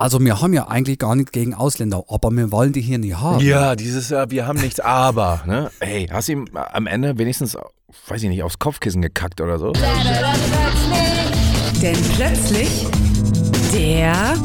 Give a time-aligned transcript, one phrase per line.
[0.00, 3.20] Also wir haben ja eigentlich gar nichts gegen Ausländer, aber wir wollen die hier nicht
[3.20, 3.44] haben.
[3.44, 5.42] Ja, dieses Jahr, wir haben nichts aber.
[5.46, 5.70] Ne?
[5.78, 7.54] Hey, hast du ihm am Ende wenigstens,
[8.06, 9.72] weiß ich nicht, aufs Kopfkissen gekackt oder so?
[11.82, 12.86] Denn plötzlich
[13.74, 14.38] der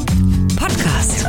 [0.58, 1.26] Podcast.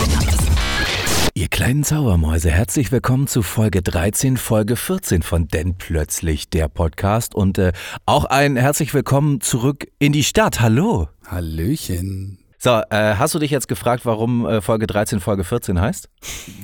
[1.35, 7.37] Ihr kleinen Zaubermäuse, herzlich willkommen zu Folge 13, Folge 14 von Denn plötzlich der Podcast
[7.37, 7.71] und äh,
[8.06, 10.58] auch ein herzlich willkommen zurück in die Stadt.
[10.58, 11.06] Hallo.
[11.29, 12.38] Hallöchen.
[12.58, 16.09] So, äh, hast du dich jetzt gefragt, warum äh, Folge 13 Folge 14 heißt?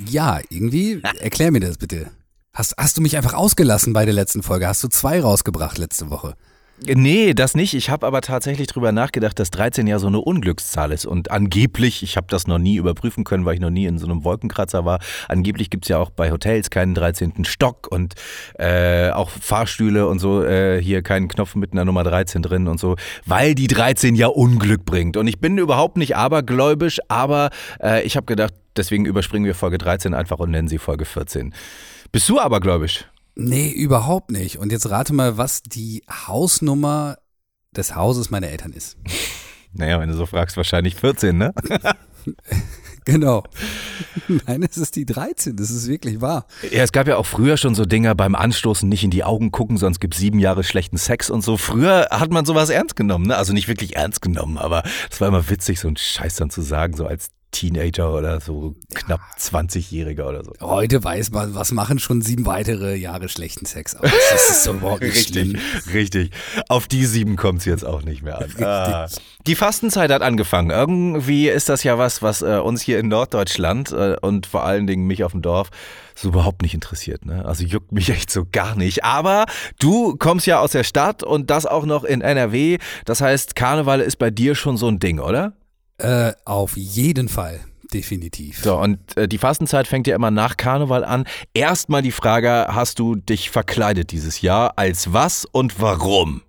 [0.07, 2.11] Ja, irgendwie, erklär mir das bitte.
[2.53, 4.67] Hast, hast du mich einfach ausgelassen bei der letzten Folge?
[4.67, 6.35] Hast du zwei rausgebracht letzte Woche?
[6.85, 7.73] Nee, das nicht.
[7.73, 11.05] Ich habe aber tatsächlich drüber nachgedacht, dass 13 ja so eine Unglückszahl ist.
[11.05, 14.05] Und angeblich, ich habe das noch nie überprüfen können, weil ich noch nie in so
[14.05, 17.45] einem Wolkenkratzer war, angeblich gibt es ja auch bei Hotels keinen 13.
[17.45, 18.15] Stock und
[18.59, 22.79] äh, auch Fahrstühle und so, äh, hier keinen Knopf mit einer Nummer 13 drin und
[22.79, 22.95] so,
[23.25, 25.17] weil die 13 ja Unglück bringt.
[25.17, 27.49] Und ich bin überhaupt nicht abergläubisch, aber
[27.81, 31.53] äh, ich habe gedacht, deswegen überspringen wir Folge 13 einfach und nennen sie Folge 14.
[32.11, 33.05] Bist du abergläubisch?
[33.35, 34.57] Nee, überhaupt nicht.
[34.57, 37.17] Und jetzt rate mal, was die Hausnummer
[37.75, 38.97] des Hauses meiner Eltern ist.
[39.75, 41.51] Naja, wenn du so fragst, wahrscheinlich 14, ne?
[43.05, 43.43] Genau.
[44.47, 46.45] Nein, es ist die 13, das ist wirklich wahr.
[46.71, 49.51] Ja, es gab ja auch früher schon so Dinger beim Anstoßen nicht in die Augen
[49.51, 51.57] gucken, sonst gibt sieben Jahre schlechten Sex und so.
[51.57, 53.35] Früher hat man sowas ernst genommen, ne?
[53.35, 56.61] Also nicht wirklich ernst genommen, aber es war immer witzig, so einen Scheiß dann zu
[56.61, 60.51] sagen, so als Teenager oder so knapp 20-Jähriger oder so.
[60.59, 64.09] Heute weiß man, was machen schon sieben weitere Jahre schlechten Sex aus.
[64.31, 65.61] Das ist so überhaupt nicht Richtig, schlimm.
[65.93, 66.31] richtig.
[66.67, 68.49] Auf die sieben kommt es jetzt auch nicht mehr an.
[68.63, 69.07] Ah.
[69.45, 70.69] Die Fastenzeit hat angefangen.
[70.71, 74.87] Irgendwie ist das ja was, was äh, uns hier in Norddeutschland äh, und vor allen
[74.87, 75.69] Dingen mich auf dem Dorf
[76.15, 77.25] so überhaupt nicht interessiert.
[77.25, 77.45] Ne?
[77.45, 79.03] Also juckt mich echt so gar nicht.
[79.03, 79.45] Aber
[79.79, 82.77] du kommst ja aus der Stadt und das auch noch in NRW.
[83.05, 85.53] Das heißt, Karneval ist bei dir schon so ein Ding, oder?
[85.97, 87.59] Äh, auf jeden Fall,
[87.93, 88.61] definitiv.
[88.63, 91.25] So, und äh, die Fastenzeit fängt ja immer nach Karneval an.
[91.53, 94.73] Erstmal die Frage, hast du dich verkleidet dieses Jahr?
[94.77, 96.41] Als was und warum?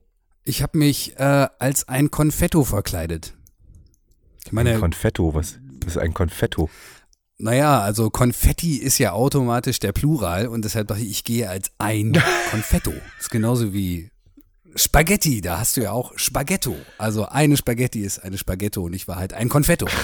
[0.44, 3.34] Ich habe mich äh, als ein Konfetto verkleidet.
[4.44, 6.68] Ich Ein meine, Konfetto, was ist ein Konfetto?
[7.36, 11.70] naja, also Konfetti ist ja automatisch der Plural und deshalb dachte ich, ich gehe als
[11.78, 12.12] ein
[12.50, 12.92] Konfetto.
[13.18, 14.10] ist genauso wie
[14.76, 16.76] Spaghetti, da hast du ja auch Spaghetto.
[16.98, 19.86] Also eine Spaghetti ist eine Spaghetto und ich war halt ein Konfetto.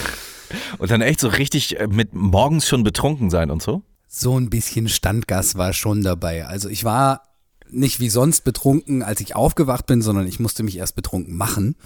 [0.79, 3.83] Und dann echt so richtig äh, mit morgens schon betrunken sein und so?
[4.09, 6.45] So ein bisschen Standgas war schon dabei.
[6.45, 7.23] Also ich war
[7.71, 11.77] nicht wie sonst betrunken, als ich aufgewacht bin, sondern ich musste mich erst betrunken machen.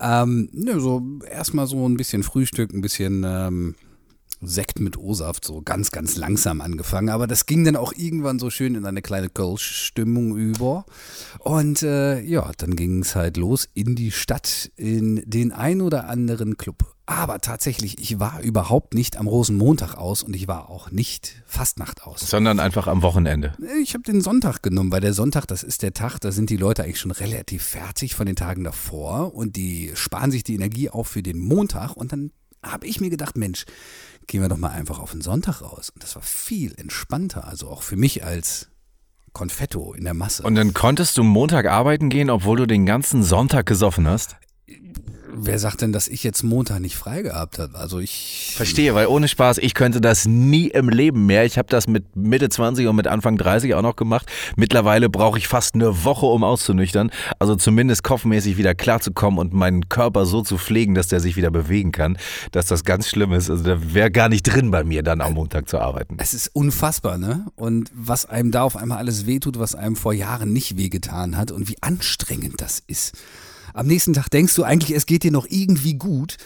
[0.00, 3.74] Ähm, ne, so erstmal so ein bisschen Frühstück, ein bisschen ähm,
[4.46, 7.08] Sekt mit O-Saft, so ganz, ganz langsam angefangen.
[7.08, 10.84] Aber das ging dann auch irgendwann so schön in eine kleine Kölsch-Stimmung über.
[11.38, 16.08] Und äh, ja, dann ging es halt los in die Stadt, in den ein oder
[16.08, 16.94] anderen Club.
[17.06, 22.04] Aber tatsächlich, ich war überhaupt nicht am Rosenmontag aus und ich war auch nicht Fastnacht
[22.04, 22.20] aus.
[22.20, 23.52] Sondern einfach am Wochenende.
[23.82, 26.56] Ich habe den Sonntag genommen, weil der Sonntag, das ist der Tag, da sind die
[26.56, 30.88] Leute eigentlich schon relativ fertig von den Tagen davor und die sparen sich die Energie
[30.88, 32.30] auf für den Montag und dann
[32.62, 33.66] habe ich mir gedacht, Mensch,
[34.26, 35.90] gehen wir doch mal einfach auf den Sonntag raus.
[35.90, 38.68] Und das war viel entspannter, also auch für mich als
[39.32, 40.42] Konfetto in der Masse.
[40.42, 44.36] Und dann konntest du Montag arbeiten gehen, obwohl du den ganzen Sonntag gesoffen hast?
[45.36, 47.76] Wer sagt denn, dass ich jetzt Montag nicht frei gehabt habe?
[47.76, 51.44] Also ich Verstehe, weil ohne Spaß, ich könnte das nie im Leben mehr.
[51.44, 54.26] Ich habe das mit Mitte 20 und mit Anfang 30 auch noch gemacht.
[54.56, 57.10] Mittlerweile brauche ich fast eine Woche, um auszunüchtern.
[57.38, 61.50] Also zumindest kopfmäßig wieder klarzukommen und meinen Körper so zu pflegen, dass der sich wieder
[61.50, 62.16] bewegen kann,
[62.52, 63.50] dass das ganz schlimm ist.
[63.50, 66.16] Also da wäre gar nicht drin bei mir, dann am Montag zu arbeiten.
[66.18, 67.46] Es ist unfassbar, ne?
[67.56, 71.50] Und was einem da auf einmal alles wehtut, was einem vor Jahren nicht wehgetan hat
[71.50, 73.14] und wie anstrengend das ist.
[73.74, 76.36] Am nächsten Tag denkst du eigentlich, es geht dir noch irgendwie gut,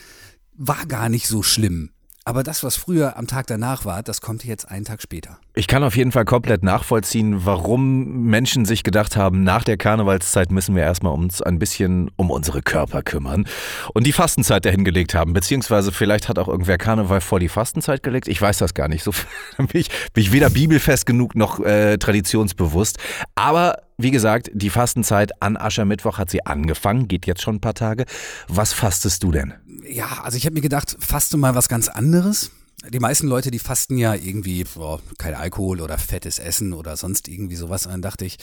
[0.54, 1.90] war gar nicht so schlimm.
[2.28, 5.38] Aber das, was früher am Tag danach war, das kommt jetzt einen Tag später.
[5.54, 10.52] Ich kann auf jeden Fall komplett nachvollziehen, warum Menschen sich gedacht haben, nach der Karnevalszeit
[10.52, 13.46] müssen wir erstmal uns ein bisschen um unsere Körper kümmern
[13.94, 15.32] und die Fastenzeit dahin gelegt haben.
[15.32, 18.28] Beziehungsweise vielleicht hat auch irgendwer Karneval vor die Fastenzeit gelegt.
[18.28, 19.04] Ich weiß das gar nicht.
[19.04, 19.12] So
[19.56, 22.98] bin ich, bin ich weder bibelfest genug noch äh, traditionsbewusst.
[23.36, 27.74] Aber wie gesagt, die Fastenzeit an Aschermittwoch hat sie angefangen, geht jetzt schon ein paar
[27.74, 28.04] Tage.
[28.48, 29.54] Was fastest du denn?
[29.88, 32.50] Ja, also ich habe mir gedacht, faste mal was ganz anderes.
[32.88, 37.26] Die meisten Leute, die fasten ja irgendwie boah, kein Alkohol oder fettes Essen oder sonst
[37.26, 37.86] irgendwie sowas.
[37.86, 38.38] Und dann dachte ich,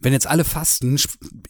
[0.00, 0.98] wenn jetzt alle fasten,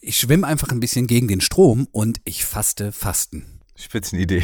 [0.01, 3.45] ich schwimme einfach ein bisschen gegen den Strom und ich faste Fasten.
[3.75, 4.43] Spitzenidee.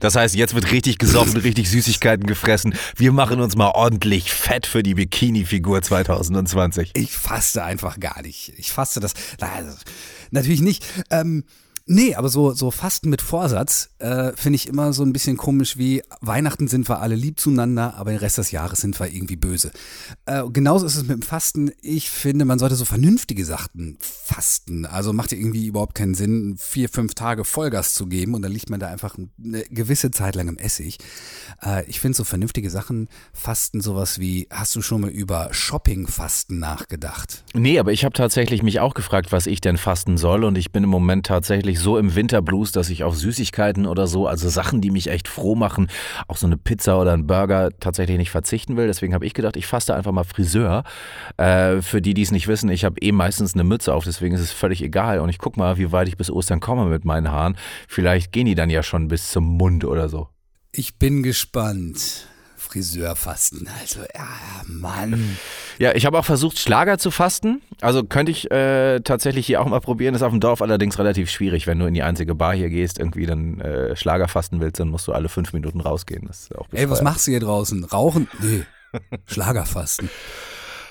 [0.00, 2.74] Das heißt, jetzt wird richtig gesoffen, richtig Süßigkeiten gefressen.
[2.96, 6.92] Wir machen uns mal ordentlich fett für die Bikini-Figur 2020.
[6.94, 8.54] Ich faste einfach gar nicht.
[8.56, 9.12] Ich faste das.
[9.40, 9.76] na, Also,
[10.30, 10.84] natürlich nicht.
[11.10, 11.44] Ähm,
[11.90, 15.78] Nee, aber so, so Fasten mit Vorsatz äh, finde ich immer so ein bisschen komisch
[15.78, 19.36] wie Weihnachten sind wir alle lieb zueinander, aber den Rest des Jahres sind wir irgendwie
[19.36, 19.70] böse.
[20.26, 21.70] Äh, genauso ist es mit dem Fasten.
[21.80, 24.84] Ich finde, man sollte so vernünftige Sachen fasten.
[24.84, 28.52] Also macht ja irgendwie überhaupt keinen Sinn, vier, fünf Tage Vollgas zu geben und dann
[28.52, 30.98] liegt man da einfach eine gewisse Zeit lang im Essig.
[31.64, 36.58] Äh, ich finde so vernünftige Sachen fasten sowas wie, hast du schon mal über Shopping-Fasten
[36.58, 37.44] nachgedacht?
[37.54, 40.70] Nee, aber ich habe tatsächlich mich auch gefragt, was ich denn fasten soll und ich
[40.70, 44.80] bin im Moment tatsächlich so im Winterblues, dass ich auf Süßigkeiten oder so, also Sachen,
[44.80, 45.88] die mich echt froh machen,
[46.26, 48.86] auch so eine Pizza oder ein Burger tatsächlich nicht verzichten will.
[48.86, 50.84] Deswegen habe ich gedacht, ich faste einfach mal Friseur.
[51.36, 54.34] Äh, für die, die es nicht wissen, ich habe eh meistens eine Mütze auf, deswegen
[54.34, 55.20] ist es völlig egal.
[55.20, 57.56] Und ich guck mal, wie weit ich bis Ostern komme mit meinen Haaren.
[57.88, 60.28] Vielleicht gehen die dann ja schon bis zum Mund oder so.
[60.72, 62.27] Ich bin gespannt.
[62.68, 63.66] Friseur fasten.
[63.80, 64.28] Also, ja,
[64.66, 65.38] Mann.
[65.78, 67.62] Ja, ich habe auch versucht, Schlager zu fasten.
[67.80, 70.14] Also könnte ich äh, tatsächlich hier auch mal probieren.
[70.14, 71.66] ist auf dem Dorf allerdings relativ schwierig.
[71.66, 74.88] Wenn du in die einzige Bar hier gehst, irgendwie dann äh, Schlager fasten willst, dann
[74.88, 76.26] musst du alle fünf Minuten rausgehen.
[76.26, 77.84] Das ist auch Ey, was machst du hier draußen?
[77.84, 78.28] Rauchen?
[78.40, 78.64] Nee.
[79.26, 80.10] Schlager fasten.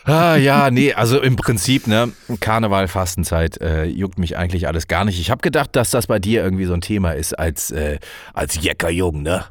[0.07, 5.04] Ah, ja, nee, also im Prinzip, ne, Karneval, Fastenzeit, äh, juckt mich eigentlich alles gar
[5.04, 5.19] nicht.
[5.19, 8.00] Ich habe gedacht, dass das bei dir irgendwie so ein Thema ist als, äh,
[8.33, 9.44] als Jeckerjung, ne?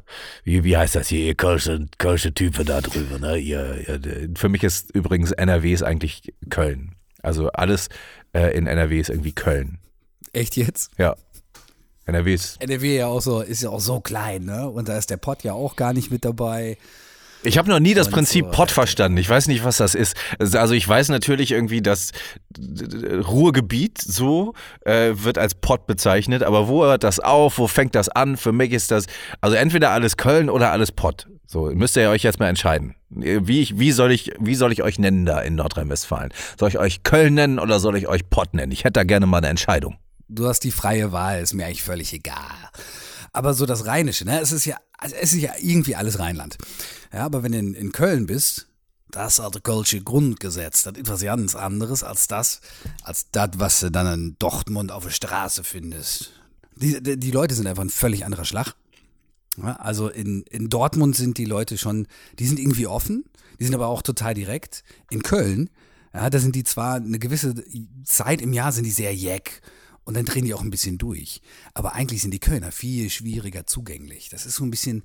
[0.43, 3.37] Wie, wie heißt das hier, ihr kölsche, kölsche Typen da drüber, ne?
[3.37, 6.95] Ihr, ihr, für mich ist übrigens NRW ist eigentlich Köln.
[7.21, 7.89] Also alles
[8.33, 9.77] äh, in NRW ist irgendwie Köln.
[10.33, 10.89] Echt jetzt?
[10.97, 11.15] Ja.
[12.05, 12.59] NRW ist.
[12.63, 14.67] NRW ja auch so, ist ja auch so klein, ne?
[14.67, 16.77] Und da ist der Pott ja auch gar nicht mit dabei.
[17.43, 19.17] Ich habe noch nie das Prinzip so, Pott verstanden.
[19.17, 20.15] Ich weiß nicht, was das ist.
[20.39, 22.11] Also ich weiß natürlich irgendwie, dass
[22.57, 24.53] Ruhrgebiet so
[24.85, 27.57] äh, wird als Pott bezeichnet, aber wo hört das auf?
[27.57, 28.37] Wo fängt das an?
[28.37, 29.05] Für mich ist das
[29.39, 31.27] also entweder alles Köln oder alles Pott.
[31.45, 32.95] So müsst ihr euch jetzt mal entscheiden.
[33.09, 36.33] Wie, ich, wie, soll ich, wie soll ich euch nennen da in Nordrhein-Westfalen?
[36.59, 38.73] Soll ich euch Köln nennen oder soll ich euch Pott nennen?
[38.73, 39.95] Ich hätte da gerne mal eine Entscheidung.
[40.27, 42.35] Du hast die freie Wahl, ist mir eigentlich völlig egal.
[43.31, 44.41] Aber so das Rheinische, ne?
[44.41, 46.57] Es ist ja, es ist ja irgendwie alles Rheinland.
[47.13, 48.67] Ja, aber wenn du in, in Köln bist,
[49.11, 52.61] das alte Kölsche Grundgesetz, das ist etwas ganz anderes als das,
[53.03, 56.31] als das, was du dann in Dortmund auf der Straße findest.
[56.75, 58.75] Die, die, die Leute sind einfach ein völlig anderer Schlag.
[59.57, 62.07] Ja, also in, in Dortmund sind die Leute schon,
[62.37, 63.25] die sind irgendwie offen,
[63.59, 64.83] die sind aber auch total direkt.
[65.09, 65.69] In Köln,
[66.13, 67.55] ja, da sind die zwar eine gewisse
[68.03, 69.61] Zeit im Jahr sind die sehr jack
[70.03, 71.41] und dann drehen die auch ein bisschen durch.
[71.73, 74.29] Aber eigentlich sind die Kölner viel schwieriger zugänglich.
[74.29, 75.03] Das ist so ein bisschen,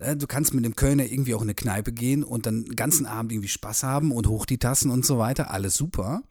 [0.00, 3.06] du kannst mit dem Kölner irgendwie auch in eine Kneipe gehen und dann den ganzen
[3.06, 5.50] Abend irgendwie Spaß haben und hoch die Tassen und so weiter.
[5.50, 6.22] Alles super.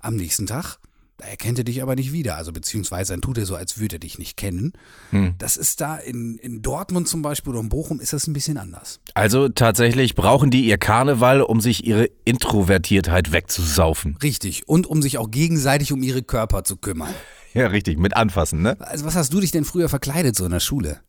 [0.00, 0.78] Am nächsten Tag
[1.18, 2.36] da erkennt er dich aber nicht wieder.
[2.36, 4.72] Also beziehungsweise dann tut er so, als würde er dich nicht kennen.
[5.10, 5.34] Hm.
[5.38, 8.58] Das ist da in, in Dortmund zum Beispiel oder in Bochum ist das ein bisschen
[8.58, 9.00] anders.
[9.14, 14.18] Also tatsächlich brauchen die ihr Karneval, um sich ihre Introvertiertheit wegzusaufen.
[14.22, 14.68] Richtig.
[14.68, 17.14] Und um sich auch gegenseitig um ihre Körper zu kümmern.
[17.54, 17.98] Ja, richtig.
[17.98, 18.76] Mit anfassen, ne?
[18.80, 21.00] Also was hast du dich denn früher verkleidet so in der Schule?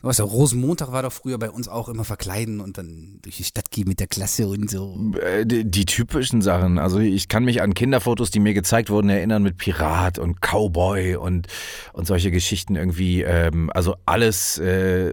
[0.00, 3.36] Du weißt ja, Rosenmontag war doch früher bei uns auch immer verkleiden und dann durch
[3.36, 5.12] die Stadt gehen mit der Klasse und so.
[5.20, 6.78] Äh, die, die, typischen Sachen.
[6.78, 11.16] Also ich kann mich an Kinderfotos, die mir gezeigt wurden, erinnern mit Pirat und Cowboy
[11.16, 11.48] und,
[11.92, 13.22] und solche Geschichten irgendwie.
[13.22, 14.58] Ähm, also alles.
[14.58, 15.12] Äh,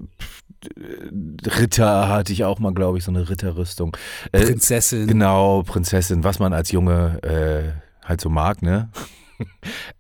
[1.46, 3.96] Ritter hatte ich auch mal, glaube ich, so eine Ritterrüstung.
[4.32, 5.08] Äh, Prinzessin.
[5.08, 8.90] Genau, Prinzessin, was man als Junge äh, halt so mag, ne?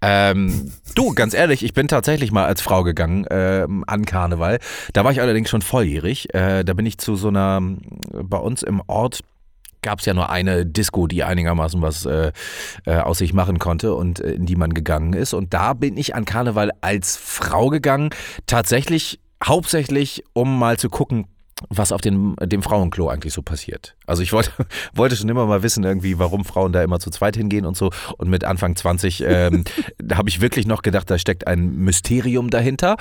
[0.02, 4.60] Ähm, du, ganz ehrlich, ich bin tatsächlich mal als Frau gegangen ähm, an Karneval.
[4.94, 6.34] Da war ich allerdings schon volljährig.
[6.34, 7.62] Äh, da bin ich zu so einer,
[8.12, 9.22] bei uns im Ort
[9.82, 12.32] gab es ja nur eine Disco, die einigermaßen was äh,
[12.86, 15.34] äh, aus sich machen konnte und äh, in die man gegangen ist.
[15.34, 18.10] Und da bin ich an Karneval als Frau gegangen.
[18.48, 21.28] Tatsächlich hauptsächlich, um mal zu gucken,
[21.70, 23.96] was auf dem, dem Frauenklo eigentlich so passiert.
[24.06, 24.52] Also ich wollte,
[24.94, 27.92] wollte schon immer mal wissen, irgendwie, warum Frauen da immer zu zweit hingehen und so.
[28.18, 29.64] Und mit Anfang 20 ähm,
[30.14, 32.98] habe ich wirklich noch gedacht, da steckt ein Mysterium dahinter.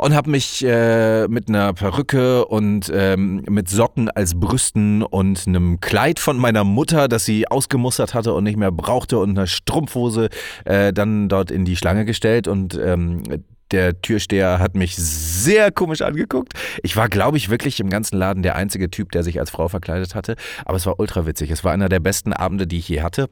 [0.00, 5.80] Und habe mich äh, mit einer Perücke und ähm, mit Socken als Brüsten und einem
[5.80, 10.28] Kleid von meiner Mutter, das sie ausgemustert hatte und nicht mehr brauchte, und einer Strumpfhose
[10.64, 12.46] äh, dann dort in die Schlange gestellt.
[12.46, 13.24] Und ähm,
[13.70, 16.52] der Türsteher hat mich sehr komisch angeguckt.
[16.82, 19.68] Ich war, glaube ich, wirklich im ganzen Laden der einzige Typ, der sich als Frau
[19.68, 20.36] verkleidet hatte.
[20.64, 21.50] Aber es war ultra witzig.
[21.50, 23.28] Es war einer der besten Abende, die ich je hatte.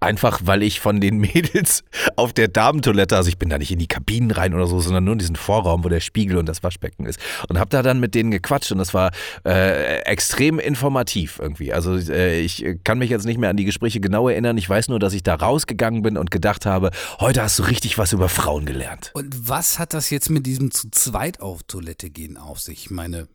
[0.00, 1.84] Einfach weil ich von den Mädels
[2.16, 5.04] auf der Damentoilette, also ich bin da nicht in die Kabinen rein oder so, sondern
[5.04, 7.20] nur in diesen Vorraum, wo der Spiegel und das Waschbecken ist.
[7.48, 9.10] Und habe da dann mit denen gequatscht und das war
[9.44, 11.72] äh, extrem informativ irgendwie.
[11.72, 14.56] Also äh, ich kann mich jetzt nicht mehr an die Gespräche genau erinnern.
[14.58, 17.98] Ich weiß nur, dass ich da rausgegangen bin und gedacht habe, heute hast du richtig
[17.98, 19.10] was über Frauen gelernt.
[19.14, 22.86] Und was hat das jetzt mit diesem zu zweit auf Toilette gehen auf sich?
[22.86, 23.28] Ich meine,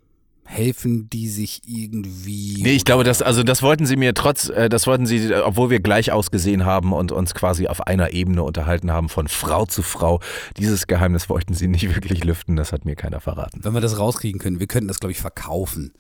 [0.48, 2.64] helfen die sich irgendwie?
[2.64, 5.70] Nee, ich glaube, das, also das wollten sie mir trotz, äh, das wollten sie, obwohl
[5.70, 9.84] wir gleich ausgesehen haben und uns quasi auf einer Ebene unterhalten haben, von Frau zu
[9.84, 10.22] Frau.
[10.58, 13.60] Dieses Geheimnis wollten sie nicht wirklich lüften, das hat mir keiner verraten.
[13.64, 15.92] Wenn wir das rauskriegen können, wir könnten das, glaube ich, verkaufen.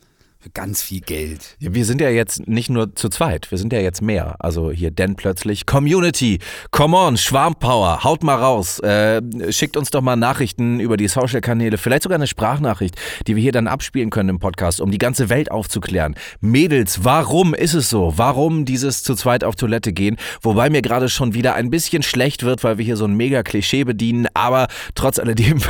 [0.54, 1.56] Ganz viel Geld.
[1.60, 4.36] Wir sind ja jetzt nicht nur zu zweit, wir sind ja jetzt mehr.
[4.39, 6.39] Also hier denn plötzlich Community,
[6.72, 11.77] come on, Schwarmpower, haut mal raus, äh, schickt uns doch mal Nachrichten über die Social-Kanäle,
[11.77, 12.96] vielleicht sogar eine Sprachnachricht,
[13.27, 16.16] die wir hier dann abspielen können im Podcast, um die ganze Welt aufzuklären.
[16.39, 18.13] Mädels, warum ist es so?
[18.18, 20.18] Warum dieses zu zweit auf Toilette gehen?
[20.42, 23.44] Wobei mir gerade schon wieder ein bisschen schlecht wird, weil wir hier so ein mega
[23.44, 25.62] Klischee bedienen, aber trotz alledem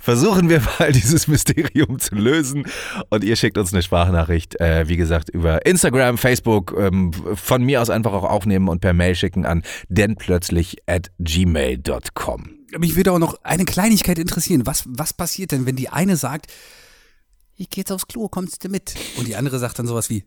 [0.00, 2.64] versuchen wir mal dieses Mysterium zu lösen.
[3.08, 7.82] Und ihr schickt uns eine Sprachnachricht, äh, wie gesagt, über Instagram, Facebook, ähm, von mir
[7.82, 12.50] aus einfach auch aufnehmen und per Mail schicken an dennplötzlich at gmail.com.
[12.78, 14.66] Mich würde auch noch eine Kleinigkeit interessieren.
[14.66, 16.46] Was, was passiert denn, wenn die eine sagt,
[17.56, 18.94] ich gehe jetzt aufs Klo, kommst du mit?
[19.18, 20.24] Und die andere sagt dann sowas wie,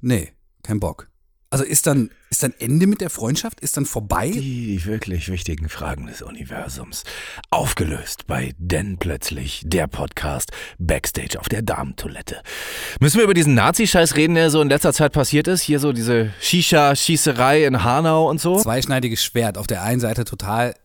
[0.00, 1.09] nee, kein Bock.
[1.52, 3.58] Also ist dann, ist dann Ende mit der Freundschaft?
[3.58, 4.30] Ist dann vorbei?
[4.30, 7.02] Die wirklich wichtigen Fragen des Universums.
[7.50, 12.40] Aufgelöst bei Denn plötzlich, der Podcast Backstage auf der Damentoilette.
[13.00, 15.62] Müssen wir über diesen Nazi-Scheiß reden, der so in letzter Zeit passiert ist?
[15.62, 18.56] Hier so diese Shisha-Schießerei in Hanau und so?
[18.60, 19.58] Zweischneidiges Schwert.
[19.58, 20.76] Auf der einen Seite total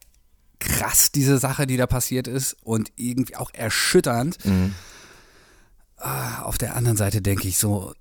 [0.60, 4.40] krass, diese Sache, die da passiert ist und irgendwie auch erschütternd.
[5.98, 7.94] Ah, Auf der anderen Seite denke ich so,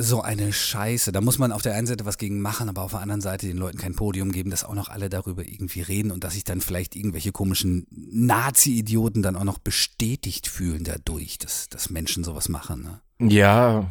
[0.00, 1.12] so eine Scheiße.
[1.12, 3.46] Da muss man auf der einen Seite was gegen machen, aber auf der anderen Seite
[3.46, 6.44] den Leuten kein Podium geben, dass auch noch alle darüber irgendwie reden und dass sich
[6.44, 12.48] dann vielleicht irgendwelche komischen Nazi-Idioten dann auch noch bestätigt fühlen dadurch, dass, dass Menschen sowas
[12.48, 12.82] machen.
[13.18, 13.30] Ne?
[13.30, 13.90] Ja,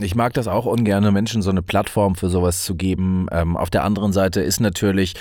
[0.00, 3.28] ich mag das auch ungern, Menschen so eine Plattform für sowas zu geben.
[3.30, 5.14] Ähm, auf der anderen Seite ist natürlich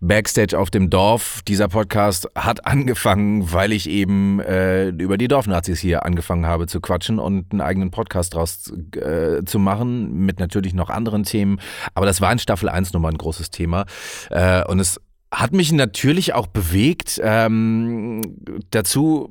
[0.00, 1.40] Backstage auf dem Dorf.
[1.48, 6.80] Dieser Podcast hat angefangen, weil ich eben äh, über die Dorfnazis hier angefangen habe zu
[6.80, 11.58] quatschen und einen eigenen Podcast draus äh, zu machen, mit natürlich noch anderen Themen.
[11.94, 13.84] Aber das war in Staffel 1 nun mal ein großes Thema.
[14.30, 15.00] Äh, und es
[15.32, 17.20] hat mich natürlich auch bewegt.
[17.22, 18.36] Ähm,
[18.70, 19.28] dazu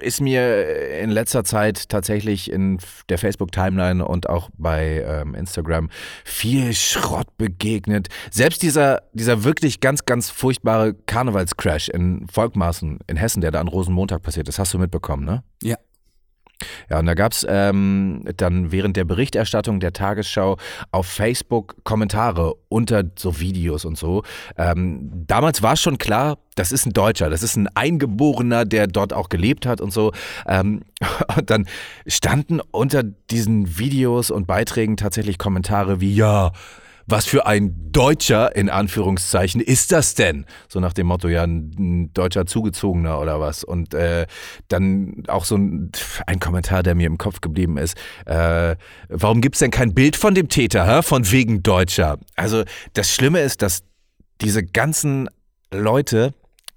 [0.00, 2.78] ist mir in letzter Zeit tatsächlich in
[3.08, 5.90] der Facebook-Timeline und auch bei ähm, Instagram
[6.24, 8.08] viel Schrott begegnet.
[8.30, 13.68] Selbst dieser, dieser wirklich ganz, ganz furchtbare Karnevalscrash in Volkmaßen in Hessen, der da an
[13.68, 15.42] Rosenmontag passiert ist, hast du mitbekommen, ne?
[15.62, 15.76] Ja.
[16.88, 20.56] Ja, und da gab's ähm, dann während der Berichterstattung der Tagesschau
[20.92, 24.22] auf Facebook Kommentare unter so Videos und so.
[24.56, 29.12] Ähm, damals war schon klar, das ist ein Deutscher, das ist ein Eingeborener, der dort
[29.12, 30.12] auch gelebt hat und so.
[30.46, 30.82] Ähm,
[31.36, 31.66] und dann
[32.06, 36.52] standen unter diesen Videos und Beiträgen tatsächlich Kommentare wie, ja,
[37.10, 40.46] was für ein Deutscher in Anführungszeichen ist das denn?
[40.68, 43.64] So nach dem Motto, ja, ein, deutscher Zugezogener oder was.
[43.64, 44.26] Und äh,
[44.68, 45.90] dann auch so ein,
[46.26, 47.96] ein Kommentar, der mir im Kopf geblieben ist.
[48.26, 48.76] Äh,
[49.08, 51.02] warum gibt's denn kein Bild von dem Täter, hä?
[51.02, 52.18] von wegen Deutscher?
[52.36, 52.64] Also
[52.94, 53.82] das Schlimme ist, dass
[54.40, 55.28] diese ganzen
[55.72, 56.34] Leute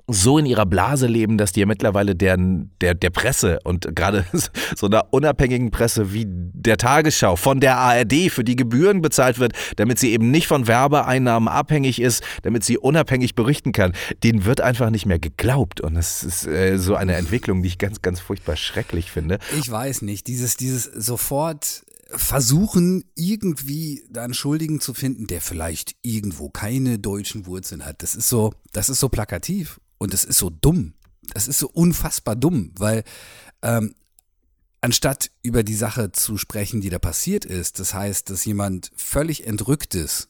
[0.07, 2.38] so in ihrer Blase leben, dass die ja mittlerweile der,
[2.81, 4.25] der, der Presse und gerade
[4.75, 9.53] so einer unabhängigen Presse wie der Tagesschau von der ARD für die Gebühren bezahlt wird,
[9.77, 13.93] damit sie eben nicht von Werbeeinnahmen abhängig ist, damit sie unabhängig berichten kann,
[14.24, 15.79] denen wird einfach nicht mehr geglaubt.
[15.79, 19.39] Und das ist äh, so eine Entwicklung, die ich ganz, ganz furchtbar schrecklich finde.
[19.57, 21.83] Ich weiß nicht, dieses, dieses sofort
[22.15, 28.03] versuchen, irgendwie da einen Schuldigen zu finden, der vielleicht irgendwo keine deutschen Wurzeln hat.
[28.03, 30.93] Das ist so, das ist so plakativ und das ist so dumm.
[31.33, 33.03] Das ist so unfassbar dumm, weil
[33.62, 33.95] ähm,
[34.81, 39.47] anstatt über die Sache zu sprechen, die da passiert ist, das heißt, dass jemand völlig
[39.47, 40.29] entrückt ist,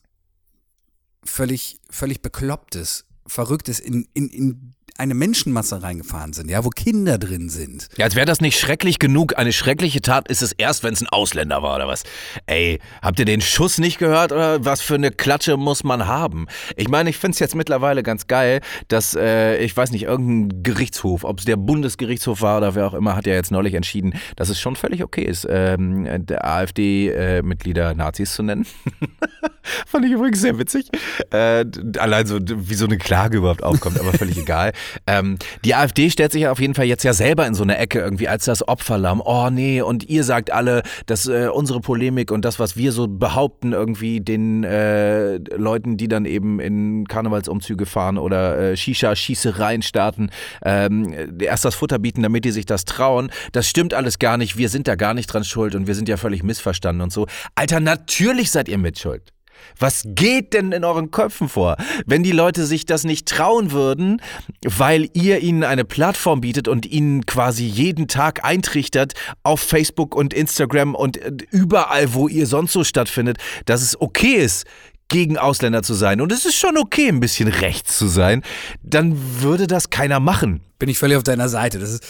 [1.23, 6.69] völlig, völlig bekloppt ist, verrückt ist, in, in, in eine Menschenmasse reingefahren sind, ja, wo
[6.69, 7.89] Kinder drin sind.
[7.97, 9.37] Ja, als wäre das nicht schrecklich genug.
[9.37, 12.03] Eine schreckliche Tat ist es erst, wenn es ein Ausländer war oder was.
[12.45, 16.47] Ey, habt ihr den Schuss nicht gehört oder was für eine Klatsche muss man haben?
[16.75, 20.63] Ich meine, ich finde es jetzt mittlerweile ganz geil, dass, äh, ich weiß nicht, irgendein
[20.63, 24.13] Gerichtshof, ob es der Bundesgerichtshof war oder wer auch immer, hat ja jetzt neulich entschieden,
[24.35, 28.65] dass es schon völlig okay ist, ähm, der AfD-Mitglieder Nazis zu nennen.
[29.87, 30.89] Fand ich übrigens sehr witzig.
[31.31, 31.65] Äh,
[31.97, 34.73] allein so, wie so eine Klage überhaupt aufkommt, aber völlig egal.
[35.07, 37.77] Ähm, die AfD stellt sich ja auf jeden Fall jetzt ja selber in so eine
[37.77, 39.21] Ecke irgendwie als das Opferlamm.
[39.23, 43.07] Oh nee, und ihr sagt alle, dass äh, unsere Polemik und das, was wir so
[43.07, 50.29] behaupten, irgendwie den äh, Leuten, die dann eben in Karnevalsumzüge fahren oder äh, Shisha-Schießereien starten,
[50.63, 53.31] ähm, erst das Futter bieten, damit die sich das trauen.
[53.51, 54.57] Das stimmt alles gar nicht.
[54.57, 57.27] Wir sind da gar nicht dran schuld und wir sind ja völlig missverstanden und so.
[57.55, 59.32] Alter, natürlich seid ihr mitschuld.
[59.79, 61.77] Was geht denn in euren Köpfen vor?
[62.05, 64.21] Wenn die Leute sich das nicht trauen würden,
[64.63, 70.33] weil ihr ihnen eine Plattform bietet und ihnen quasi jeden Tag eintrichtert auf Facebook und
[70.33, 74.65] Instagram und äh, überall, wo ihr sonst so stattfindet, dass es okay ist,
[75.09, 78.41] gegen Ausländer zu sein und es ist schon okay, ein bisschen rechts zu sein,
[78.81, 80.61] dann würde das keiner machen.
[80.79, 81.77] Bin ich völlig auf deiner Seite.
[81.77, 82.03] Das ist,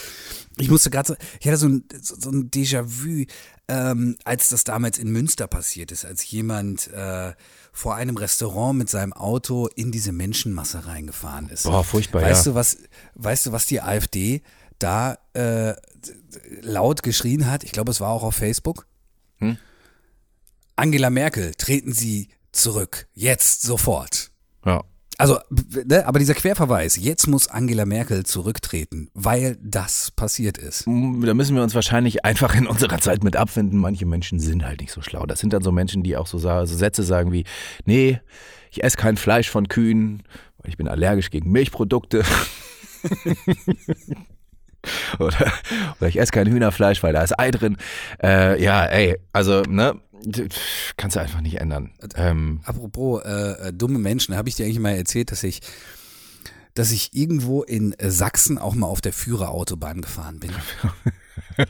[0.56, 3.26] ich musste gerade so, ich hatte so ein, so ein Déjà-vu,
[3.68, 7.32] ähm, als das damals in Münster passiert ist, als jemand äh,
[7.72, 11.64] vor einem Restaurant mit seinem Auto in diese Menschenmasse reingefahren ist.
[11.64, 12.52] Boah, furchtbar, weißt ja.
[12.52, 12.78] Du, was,
[13.14, 14.42] weißt du, was die AfD
[14.78, 15.74] da äh,
[16.60, 17.64] laut geschrien hat?
[17.64, 18.86] Ich glaube, es war auch auf Facebook.
[19.38, 19.56] Hm?
[20.76, 23.06] Angela Merkel, treten Sie zurück.
[23.14, 24.30] Jetzt, sofort.
[25.18, 30.86] Also, ne, aber dieser Querverweis, jetzt muss Angela Merkel zurücktreten, weil das passiert ist.
[30.86, 33.78] Da müssen wir uns wahrscheinlich einfach in unserer Zeit mit abfinden.
[33.78, 35.26] Manche Menschen sind halt nicht so schlau.
[35.26, 37.44] Das sind dann so Menschen, die auch so, so Sätze sagen wie,
[37.84, 38.20] nee,
[38.70, 40.24] ich esse kein Fleisch von Kühen,
[40.58, 42.24] weil ich bin allergisch gegen Milchprodukte.
[45.18, 45.52] oder,
[46.00, 47.76] oder ich esse kein Hühnerfleisch, weil da ist Ei drin.
[48.22, 50.00] Äh, ja, ey, also, ne,
[50.96, 51.92] kannst du einfach nicht ändern.
[52.16, 55.60] Ähm, Apropos äh, dumme Menschen, habe ich dir eigentlich mal erzählt, dass ich
[56.74, 60.50] dass ich irgendwo in Sachsen auch mal auf der Führerautobahn gefahren bin.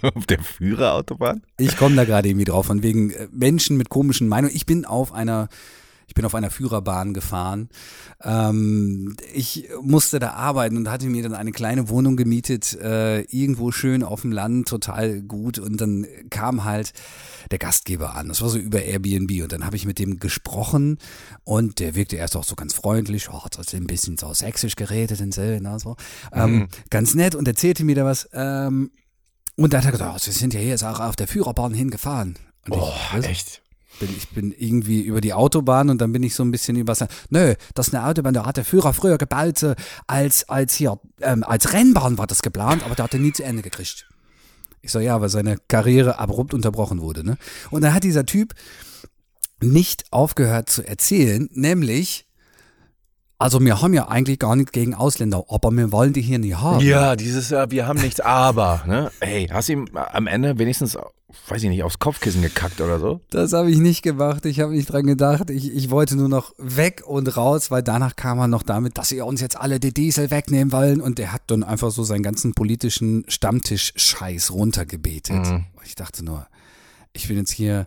[0.14, 1.42] auf der Führerautobahn?
[1.58, 4.56] Ich komme da gerade irgendwie drauf, von wegen äh, Menschen mit komischen Meinungen.
[4.56, 5.48] Ich bin auf einer
[6.14, 7.68] ich bin auf einer Führerbahn gefahren.
[8.22, 13.72] Ähm, ich musste da arbeiten und hatte mir dann eine kleine Wohnung gemietet, äh, irgendwo
[13.72, 15.58] schön auf dem Land, total gut.
[15.58, 16.92] Und dann kam halt
[17.50, 18.28] der Gastgeber an.
[18.28, 19.42] Das war so über Airbnb.
[19.42, 20.98] Und dann habe ich mit dem gesprochen
[21.42, 25.20] und der wirkte erst auch so ganz freundlich, oh, hat ein bisschen so sächsisch geredet
[25.20, 25.42] und so.
[25.42, 25.96] Ne, so.
[26.32, 26.68] Ähm, mhm.
[26.90, 28.28] Ganz nett und erzählte mir da was.
[28.32, 28.92] Ähm,
[29.56, 31.74] und dann hat er gesagt, oh, Sie sind ja hier jetzt auch auf der Führerbahn
[31.74, 32.38] hingefahren.
[32.66, 33.63] Und oh, ich, echt?
[34.00, 36.96] Bin, ich bin irgendwie über die Autobahn und dann bin ich so ein bisschen über.
[37.30, 40.98] Nö, das ist eine Autobahn, da hat der Führer früher gebaut, äh, als, als hier,
[41.20, 44.08] ähm, als Rennbahn war das geplant, aber der hat er nie zu Ende gekriegt.
[44.82, 47.24] Ich so, ja, weil seine Karriere abrupt unterbrochen wurde.
[47.24, 47.38] Ne?
[47.70, 48.54] Und dann hat dieser Typ
[49.60, 52.26] nicht aufgehört zu erzählen, nämlich,
[53.38, 56.58] also wir haben ja eigentlich gar nichts gegen Ausländer, aber wir wollen die hier nicht
[56.58, 56.80] haben.
[56.80, 58.84] Ja, dieses, äh, wir haben nichts aber.
[58.86, 59.10] Ne?
[59.20, 60.96] Hey, hast du ihm am Ende wenigstens
[61.48, 63.20] weiß ich nicht, aufs Kopfkissen gekackt oder so?
[63.30, 64.44] Das habe ich nicht gemacht.
[64.46, 65.50] Ich habe nicht dran gedacht.
[65.50, 69.08] Ich, ich wollte nur noch weg und raus, weil danach kam er noch damit, dass
[69.08, 71.00] sie uns jetzt alle die Diesel wegnehmen wollen.
[71.00, 75.46] Und der hat dann einfach so seinen ganzen politischen Stammtisch-Scheiß runtergebetet.
[75.46, 75.64] Mhm.
[75.84, 76.46] Ich dachte nur,
[77.12, 77.86] ich bin jetzt hier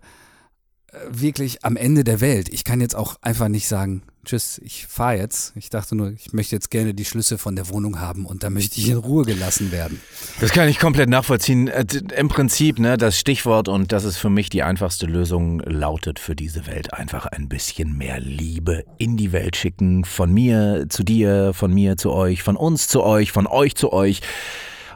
[0.91, 2.49] äh, wirklich am Ende der Welt.
[2.49, 5.53] Ich kann jetzt auch einfach nicht sagen, tschüss, ich fahre jetzt.
[5.55, 8.49] Ich dachte nur, ich möchte jetzt gerne die Schlüssel von der Wohnung haben und da
[8.49, 10.01] möchte ich in Ruhe gelassen werden.
[10.39, 11.67] Das kann ich komplett nachvollziehen.
[11.67, 11.85] Äh,
[12.15, 16.35] Im Prinzip, ne, das Stichwort und das ist für mich die einfachste Lösung, lautet für
[16.35, 20.03] diese Welt einfach ein bisschen mehr Liebe in die Welt schicken.
[20.03, 23.93] Von mir zu dir, von mir zu euch, von uns zu euch, von euch zu
[23.93, 24.21] euch.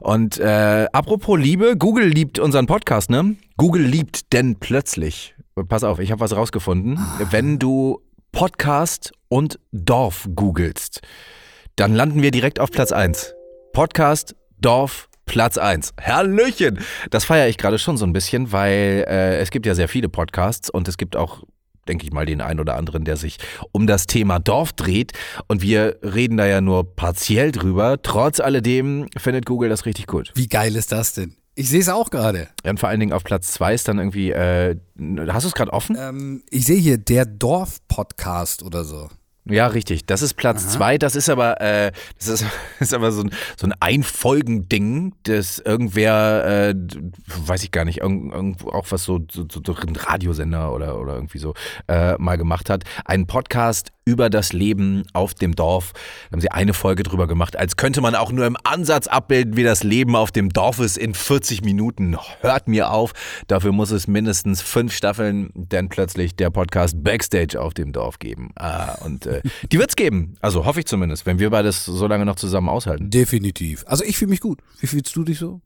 [0.02, 3.36] Und äh, apropos Liebe, Google liebt unseren Podcast, ne?
[3.58, 5.36] Google liebt denn plötzlich.
[5.67, 7.00] Pass auf, ich habe was rausgefunden.
[7.30, 8.02] Wenn du
[8.42, 11.02] Podcast und Dorf googelst,
[11.76, 13.36] dann landen wir direkt auf Platz 1.
[13.72, 15.94] Podcast, Dorf, Platz 1.
[16.02, 16.80] Hallöchen!
[17.12, 20.10] Das feiere ich gerade schon so ein bisschen, weil äh, es gibt ja sehr viele
[20.10, 21.44] Podcasts und es gibt auch
[21.88, 23.38] denke ich mal, den einen oder anderen, der sich
[23.72, 25.14] um das Thema Dorf dreht.
[25.48, 28.02] Und wir reden da ja nur partiell drüber.
[28.02, 30.32] Trotz alledem findet Google das richtig gut.
[30.36, 31.36] Wie geil ist das denn?
[31.62, 32.47] Ich sehe es auch gerade.
[32.63, 34.76] Ja, und vor allen Dingen auf Platz zwei ist dann irgendwie, äh,
[35.28, 35.95] hast du es gerade offen?
[35.95, 39.10] Ähm, ich sehe hier der Dorf-Podcast oder so.
[39.45, 40.08] Ja, richtig.
[40.08, 40.71] Das ist Platz Aha.
[40.71, 40.97] zwei.
[40.97, 42.45] Das ist aber, äh, das ist,
[42.80, 46.76] ist aber so ein, so ein Einfolgending, das irgendwer, äh,
[47.45, 51.13] weiß ich gar nicht, irgend, irgendwo auch was so, so, so ein Radiosender oder, oder
[51.13, 51.54] irgendwie so
[51.88, 52.86] äh, mal gemacht hat.
[53.06, 55.93] Ein Podcast über das Leben auf dem Dorf.
[55.93, 59.56] Da haben sie eine Folge drüber gemacht, als könnte man auch nur im Ansatz abbilden,
[59.56, 62.17] wie das Leben auf dem Dorf ist in 40 Minuten.
[62.41, 63.13] Hört mir auf.
[63.47, 68.52] Dafür muss es mindestens fünf Staffeln, denn plötzlich der Podcast Backstage auf dem Dorf geben.
[68.56, 70.36] Ah, und äh, die wird's geben.
[70.41, 73.10] Also hoffe ich zumindest, wenn wir beides so lange noch zusammen aushalten.
[73.10, 73.86] Definitiv.
[73.88, 74.60] Also ich fühle mich gut.
[74.80, 75.62] Wie fühlst du dich so?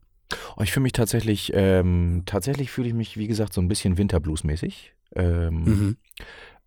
[0.56, 3.96] Oh, ich fühle mich tatsächlich, ähm, tatsächlich fühle ich mich, wie gesagt, so ein bisschen
[3.96, 4.92] Winterblues-mäßig.
[5.14, 5.96] Ähm, mhm.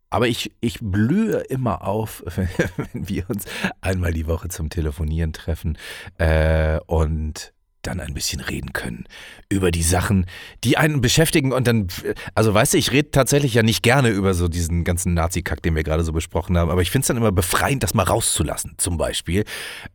[0.10, 3.46] Aber ich, ich blühe immer auf, wenn wir uns
[3.82, 5.78] einmal die Woche zum Telefonieren treffen
[6.18, 9.06] äh, und dann ein bisschen reden können
[9.48, 10.26] über die Sachen,
[10.64, 11.88] die einen beschäftigen und dann,
[12.36, 15.76] also weißt du, ich rede tatsächlich ja nicht gerne über so diesen ganzen Nazi-Kack, den
[15.76, 18.74] wir gerade so besprochen haben, aber ich finde es dann immer befreiend, das mal rauszulassen,
[18.78, 19.46] zum Beispiel.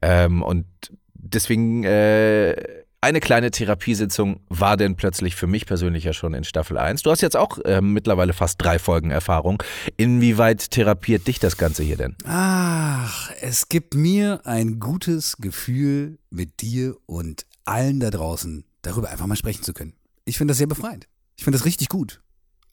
[0.00, 0.66] Ähm, und
[1.12, 6.78] deswegen äh, eine kleine Therapiesitzung war denn plötzlich für mich persönlich ja schon in Staffel
[6.78, 7.02] 1.
[7.02, 9.62] Du hast jetzt auch äh, mittlerweile fast drei Folgen Erfahrung.
[9.98, 12.16] Inwieweit therapiert dich das Ganze hier denn?
[12.24, 19.26] Ach, es gibt mir ein gutes Gefühl, mit dir und allen da draußen darüber einfach
[19.26, 19.92] mal sprechen zu können.
[20.24, 21.06] Ich finde das sehr befreiend.
[21.36, 22.22] Ich finde das richtig gut.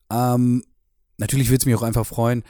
[0.10, 0.64] Ähm,
[1.18, 2.44] natürlich würde es mich auch einfach freuen,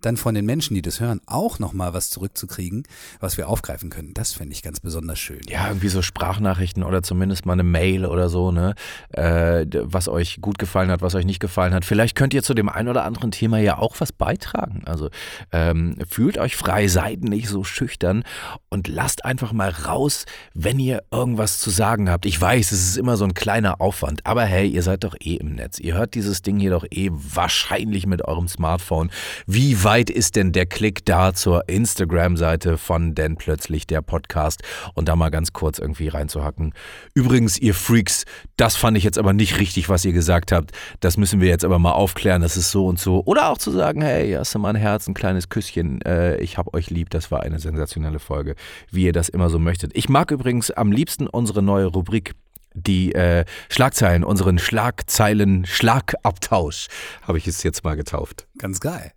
[0.00, 2.84] dann von den Menschen, die das hören, auch nochmal was zurückzukriegen,
[3.20, 4.12] was wir aufgreifen können.
[4.14, 5.40] Das fände ich ganz besonders schön.
[5.48, 8.74] Ja, irgendwie so Sprachnachrichten oder zumindest mal eine Mail oder so, ne?
[9.10, 11.84] Äh, was euch gut gefallen hat, was euch nicht gefallen hat.
[11.84, 14.82] Vielleicht könnt ihr zu dem einen oder anderen Thema ja auch was beitragen.
[14.86, 15.10] Also
[15.52, 18.24] ähm, fühlt euch frei, seid nicht so schüchtern
[18.68, 22.26] und lasst einfach mal raus, wenn ihr irgendwas zu sagen habt.
[22.26, 25.36] Ich weiß, es ist immer so ein kleiner Aufwand, aber hey, ihr seid doch eh
[25.36, 25.78] im Netz.
[25.78, 29.10] Ihr hört dieses Ding hier doch eh wahrscheinlich mit eurem Smartphone.
[29.46, 35.08] Wie weit ist denn der Klick da zur Instagram-Seite von denn plötzlich der Podcast und
[35.08, 36.74] da mal ganz kurz irgendwie reinzuhacken.
[37.14, 38.24] Übrigens, ihr Freaks,
[38.56, 40.72] das fand ich jetzt aber nicht richtig, was ihr gesagt habt.
[40.98, 43.22] Das müssen wir jetzt aber mal aufklären, das ist so und so.
[43.26, 46.74] Oder auch zu sagen, hey, hast du mein Herz, ein kleines Küsschen, äh, ich hab
[46.74, 48.56] euch lieb, das war eine sensationelle Folge,
[48.90, 49.92] wie ihr das immer so möchtet.
[49.94, 52.32] Ich mag übrigens am liebsten unsere neue Rubrik
[52.74, 56.88] die äh, Schlagzeilen, unseren Schlagzeilen-Schlagabtausch,
[57.22, 58.48] habe ich es jetzt mal getauft.
[58.58, 59.12] Ganz geil.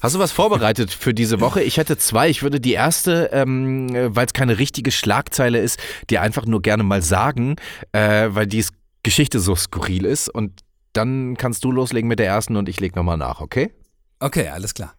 [0.00, 1.62] Hast du was vorbereitet für diese Woche?
[1.62, 2.28] Ich hätte zwei.
[2.28, 6.84] Ich würde die erste, ähm, weil es keine richtige Schlagzeile ist, dir einfach nur gerne
[6.84, 7.56] mal sagen,
[7.92, 8.64] äh, weil die
[9.02, 10.28] Geschichte so skurril ist.
[10.28, 10.60] Und
[10.92, 13.72] dann kannst du loslegen mit der ersten und ich lege nochmal nach, okay?
[14.20, 14.94] Okay, alles klar.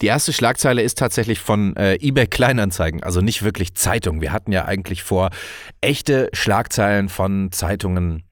[0.00, 4.20] Die erste Schlagzeile ist tatsächlich von äh, eBay Kleinanzeigen, also nicht wirklich Zeitung.
[4.20, 5.30] Wir hatten ja eigentlich vor,
[5.80, 8.22] echte Schlagzeilen von Zeitungen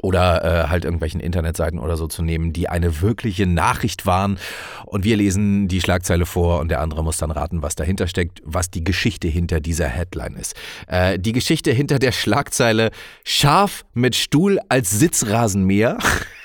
[0.00, 4.38] oder äh, halt irgendwelchen Internetseiten oder so zu nehmen, die eine wirkliche Nachricht waren.
[4.86, 8.42] Und wir lesen die Schlagzeile vor und der andere muss dann raten, was dahinter steckt,
[8.44, 10.54] was die Geschichte hinter dieser Headline ist.
[10.86, 12.90] Äh, die Geschichte hinter der Schlagzeile
[13.24, 15.98] Schaf mit Stuhl als Sitzrasenmäher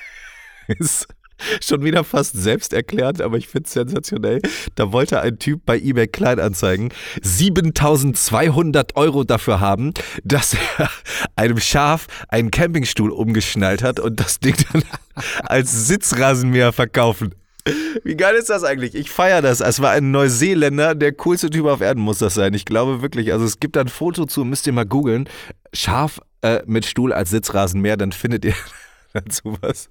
[0.67, 1.07] ist
[1.63, 4.41] Schon wieder fast selbst erklärt, aber ich finde es sensationell.
[4.75, 10.89] Da wollte ein Typ bei eBay Kleinanzeigen 7200 Euro dafür haben, dass er
[11.35, 14.83] einem Schaf einen Campingstuhl umgeschnallt hat und das Ding dann
[15.43, 17.33] als Sitzrasenmäher verkaufen.
[18.03, 18.95] Wie geil ist das eigentlich?
[18.95, 19.59] Ich feiere das.
[19.59, 22.53] Es war ein Neuseeländer, der coolste Typ auf Erden muss das sein.
[22.53, 23.33] Ich glaube wirklich.
[23.33, 25.27] Also es gibt ein Foto zu, müsst ihr mal googeln.
[25.73, 28.53] Schaf äh, mit Stuhl als Sitzrasenmäher, dann findet ihr
[29.13, 29.89] dazu was.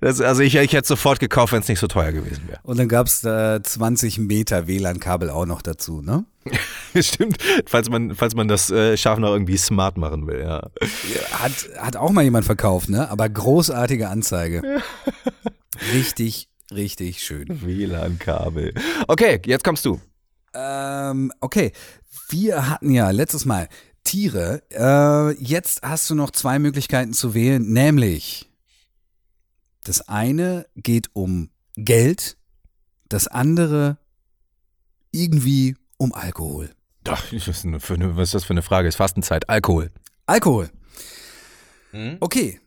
[0.00, 2.60] Das, also ich, ich hätte sofort gekauft, wenn es nicht so teuer gewesen wäre.
[2.62, 6.24] Und dann gab es äh, 20 Meter WLAN-Kabel auch noch dazu, ne?
[7.00, 10.70] Stimmt, falls man, falls man das äh, Schaf noch irgendwie smart machen will, ja.
[11.32, 13.10] Hat, hat auch mal jemand verkauft, ne?
[13.10, 14.62] Aber großartige Anzeige.
[15.92, 17.46] richtig, richtig schön.
[17.62, 18.74] WLAN-Kabel.
[19.06, 20.00] Okay, jetzt kommst du.
[20.54, 21.72] Ähm, okay,
[22.30, 23.68] wir hatten ja letztes Mal
[24.04, 24.62] Tiere.
[24.70, 28.49] Äh, jetzt hast du noch zwei Möglichkeiten zu wählen, nämlich
[29.84, 32.36] das eine geht um Geld,
[33.08, 33.98] das andere
[35.12, 36.74] irgendwie um Alkohol.
[37.04, 37.64] Doch, was ist
[38.34, 38.88] das für eine Frage?
[38.88, 39.48] Ist Fastenzeit.
[39.48, 39.90] Alkohol.
[40.26, 40.70] Alkohol.
[41.92, 42.18] Hm?
[42.20, 42.60] Okay.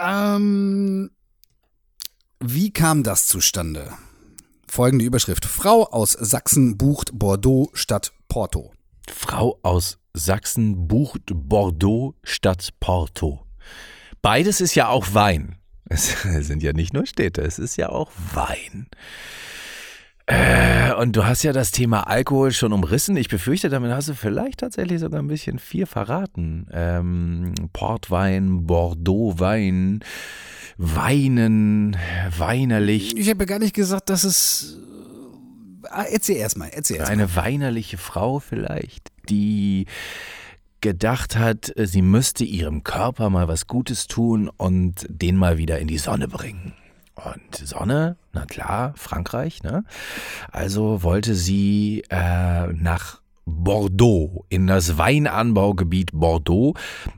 [0.00, 1.10] Ähm,
[2.40, 3.92] wie kam das zustande?
[4.68, 5.44] Folgende Überschrift.
[5.44, 8.72] Frau aus Sachsen bucht Bordeaux statt Porto.
[9.08, 13.44] Frau aus Sachsen bucht Bordeaux statt Porto.
[14.22, 15.56] Beides ist ja auch Wein.
[15.88, 18.86] Es sind ja nicht nur Städte, es ist ja auch Wein.
[20.26, 23.16] Äh, und du hast ja das Thema Alkohol schon umrissen.
[23.16, 26.68] Ich befürchte, damit hast du vielleicht tatsächlich sogar ein bisschen viel verraten.
[26.72, 30.00] Ähm, Portwein, Bordeaux-Wein,
[30.78, 31.96] Weinen,
[32.36, 33.16] weinerlich.
[33.16, 34.78] Ich habe ja gar nicht gesagt, dass es.
[35.90, 37.18] Ah, erzähl erstmal, erzähl erstmal.
[37.18, 39.86] Eine weinerliche Frau vielleicht, die
[40.82, 45.88] gedacht hat, sie müsste ihrem Körper mal was Gutes tun und den mal wieder in
[45.88, 46.74] die Sonne bringen.
[47.14, 49.84] Und Sonne, na klar, Frankreich, ne?
[50.50, 56.74] Also wollte sie äh, nach Bordeaux, in das Weinanbaugebiet Bordeaux.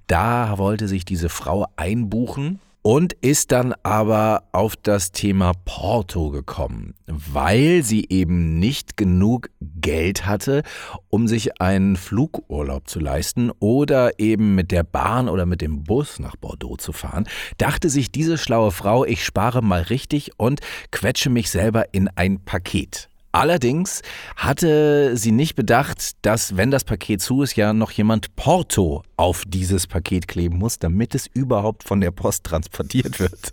[0.07, 6.94] Da wollte sich diese Frau einbuchen und ist dann aber auf das Thema Porto gekommen,
[7.07, 10.62] weil sie eben nicht genug Geld hatte,
[11.09, 16.18] um sich einen Flugurlaub zu leisten oder eben mit der Bahn oder mit dem Bus
[16.18, 17.25] nach Bordeaux zu fahren,
[17.57, 22.44] dachte sich diese schlaue Frau, ich spare mal richtig und quetsche mich selber in ein
[22.44, 23.09] Paket.
[23.35, 24.03] Allerdings
[24.37, 29.42] hatte sie nicht bedacht, dass, wenn das Paket zu ist, ja noch jemand Porto auf
[29.44, 33.53] dieses Paket kleben muss, damit es überhaupt von der Post transportiert wird.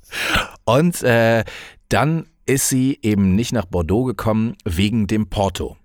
[0.65, 1.43] Und äh,
[1.89, 5.77] dann ist sie eben nicht nach Bordeaux gekommen wegen dem Porto.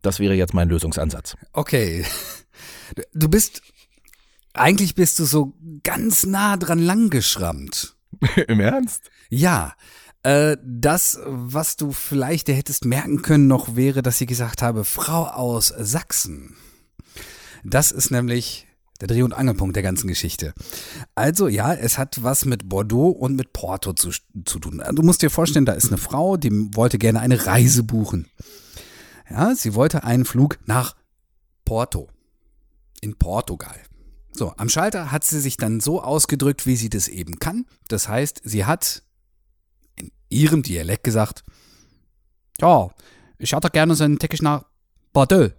[0.00, 1.36] Das wäre jetzt mein Lösungsansatz.
[1.52, 2.04] Okay.
[3.12, 3.62] Du bist
[4.52, 7.96] eigentlich bist du so ganz nah dran langgeschrammt.
[8.46, 9.10] Im Ernst?
[9.28, 9.74] Ja,
[10.22, 15.24] äh, das, was du vielleicht hättest merken können noch, wäre, dass ich gesagt habe, Frau
[15.24, 16.56] aus Sachsen.
[17.64, 18.66] Das ist nämlich
[19.00, 20.52] der Dreh- und Angelpunkt der ganzen Geschichte.
[21.14, 24.10] Also ja, es hat was mit Bordeaux und mit Porto zu,
[24.44, 24.82] zu tun.
[24.92, 28.28] Du musst dir vorstellen, da ist eine Frau, die wollte gerne eine Reise buchen.
[29.30, 30.96] Ja, sie wollte einen Flug nach
[31.64, 32.08] Porto
[33.00, 33.76] in Portugal.
[34.32, 37.66] So, am Schalter hat sie sich dann so ausgedrückt, wie sie das eben kann.
[37.88, 39.02] Das heißt, sie hat
[40.30, 41.44] ihrem Dialekt gesagt,
[42.60, 42.88] ja,
[43.38, 44.64] ich hätte gerne so einen Ticket nach
[45.12, 45.50] Bordeaux.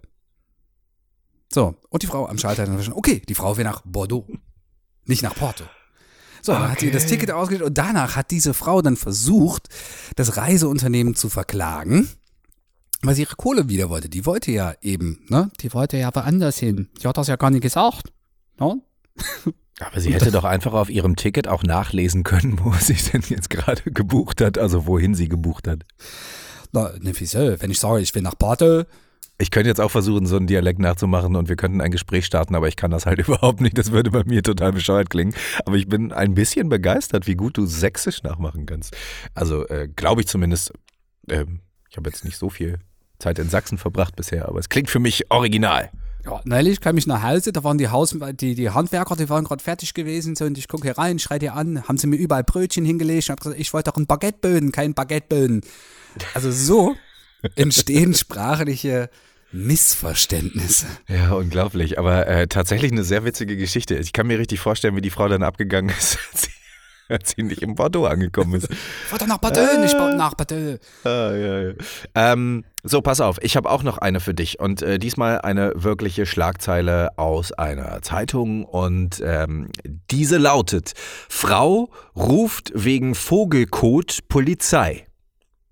[1.52, 4.26] So, und die Frau am Schalter hat dann verstanden, okay, die Frau will nach Bordeaux,
[5.04, 5.64] nicht nach Porto.
[6.40, 9.68] So, dann hat sie das Ticket ausgestellt und danach hat diese Frau dann versucht,
[10.16, 12.08] das Reiseunternehmen zu verklagen,
[13.02, 14.08] weil sie ihre Kohle wieder wollte.
[14.08, 15.50] Die wollte ja eben, ne?
[15.60, 16.88] Die wollte ja woanders hin.
[16.98, 18.12] Sie hat das ja gar nicht gesagt.
[18.58, 18.80] Ne?
[19.86, 23.50] Aber sie hätte doch einfach auf ihrem Ticket auch nachlesen können, wo sie denn jetzt
[23.50, 25.84] gerade gebucht hat, also wohin sie gebucht hat.
[26.72, 27.60] Na, ne, wieso?
[27.60, 28.84] Wenn ich sage, ich will nach Porto,
[29.38, 32.54] Ich könnte jetzt auch versuchen, so einen Dialekt nachzumachen und wir könnten ein Gespräch starten,
[32.54, 33.76] aber ich kann das halt überhaupt nicht.
[33.76, 35.34] Das würde bei mir total bescheuert klingen.
[35.64, 38.96] Aber ich bin ein bisschen begeistert, wie gut du Sächsisch nachmachen kannst.
[39.34, 40.72] Also äh, glaube ich zumindest.
[41.28, 42.78] Ähm, ich habe jetzt nicht so viel
[43.18, 45.90] Zeit in Sachsen verbracht bisher, aber es klingt für mich original.
[46.24, 49.44] Ja, neulich kam ich nach Hause, da waren die Haus, die, die Handwerker, die waren
[49.44, 52.16] gerade fertig gewesen, so, und ich gucke hier rein, schrei die an, haben sie mir
[52.16, 55.62] überall Brötchen hingelegt, und hab gesagt, ich wollte doch ein Baguetteböden, kein Baguetteböden.
[56.34, 56.94] Also so
[57.56, 59.10] entstehen sprachliche
[59.52, 60.86] Missverständnisse.
[61.08, 61.98] Ja, unglaublich.
[61.98, 63.96] Aber äh, tatsächlich eine sehr witzige Geschichte.
[63.96, 66.50] Ich kann mir richtig vorstellen, wie die Frau dann abgegangen ist, als sie,
[67.22, 68.68] als sie nicht im Bordeaux angekommen ist.
[68.70, 70.78] Ich wollte nach Bordeaux, ich wollte nach Bordeaux.
[71.04, 71.74] Ah, ja, ja.
[72.14, 75.72] Ähm, so, pass auf, ich habe auch noch eine für dich und äh, diesmal eine
[75.76, 79.70] wirkliche Schlagzeile aus einer Zeitung und ähm,
[80.10, 80.94] diese lautet,
[81.28, 85.06] Frau ruft wegen Vogelkot Polizei.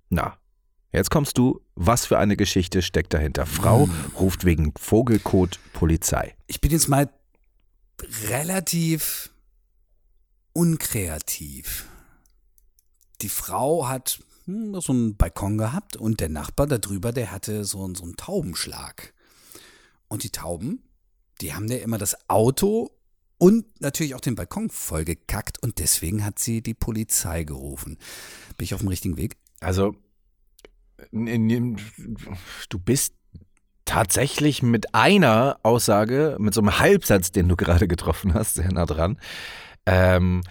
[0.08, 0.36] Na,
[0.92, 3.46] jetzt kommst du, was für eine Geschichte steckt dahinter?
[3.46, 6.34] Frau ruft wegen Vogelkot Polizei.
[6.46, 7.08] Ich bin jetzt mal
[8.28, 9.30] relativ
[10.52, 11.86] unkreativ.
[13.20, 17.84] Die Frau hat hm, so einen Balkon gehabt und der Nachbar darüber, der hatte so,
[17.84, 19.12] einen- so einen Taubenschlag.
[20.08, 20.82] Und die Tauben,
[21.40, 22.90] die haben der immer das Auto
[23.38, 27.96] und natürlich auch den Balkon vollgekackt und deswegen hat sie die Polizei gerufen.
[28.56, 29.36] Bin ich auf dem richtigen Weg?
[29.60, 29.94] Also,
[31.12, 33.14] du bist
[33.84, 38.86] tatsächlich mit einer Aussage, mit so einem Halbsatz, den du gerade getroffen hast, sehr nah
[38.86, 39.18] dran.
[39.90, 40.42] Ähm,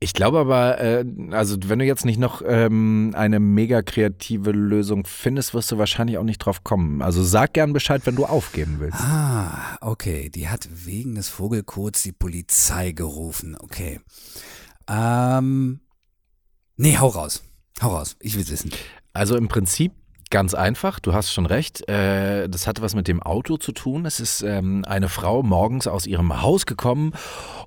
[0.00, 5.04] ich glaube aber, äh, also wenn du jetzt nicht noch ähm, eine mega kreative Lösung
[5.06, 7.02] findest, wirst du wahrscheinlich auch nicht drauf kommen.
[7.02, 8.98] Also sag gern Bescheid, wenn du aufgeben willst.
[8.98, 10.28] Ah, okay.
[10.28, 13.56] Die hat wegen des Vogelkots die Polizei gerufen.
[13.56, 14.00] Okay.
[14.88, 15.80] Ähm.
[16.76, 17.44] Nee, hau raus.
[17.80, 18.16] Hau raus.
[18.18, 18.72] Ich will's wissen.
[19.12, 19.92] Also im Prinzip
[20.30, 21.88] ganz einfach, du hast schon recht.
[21.88, 24.04] Äh, das hatte was mit dem Auto zu tun.
[24.04, 27.12] Es ist ähm, eine Frau morgens aus ihrem Haus gekommen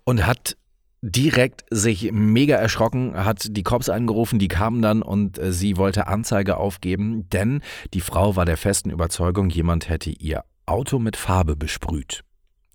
[0.03, 0.57] und hat
[1.05, 6.07] direkt sich mega erschrocken, hat die Cops angerufen, die kamen dann und äh, sie wollte
[6.07, 7.61] Anzeige aufgeben, denn
[7.93, 12.23] die Frau war der festen Überzeugung, jemand hätte ihr Auto mit Farbe besprüht.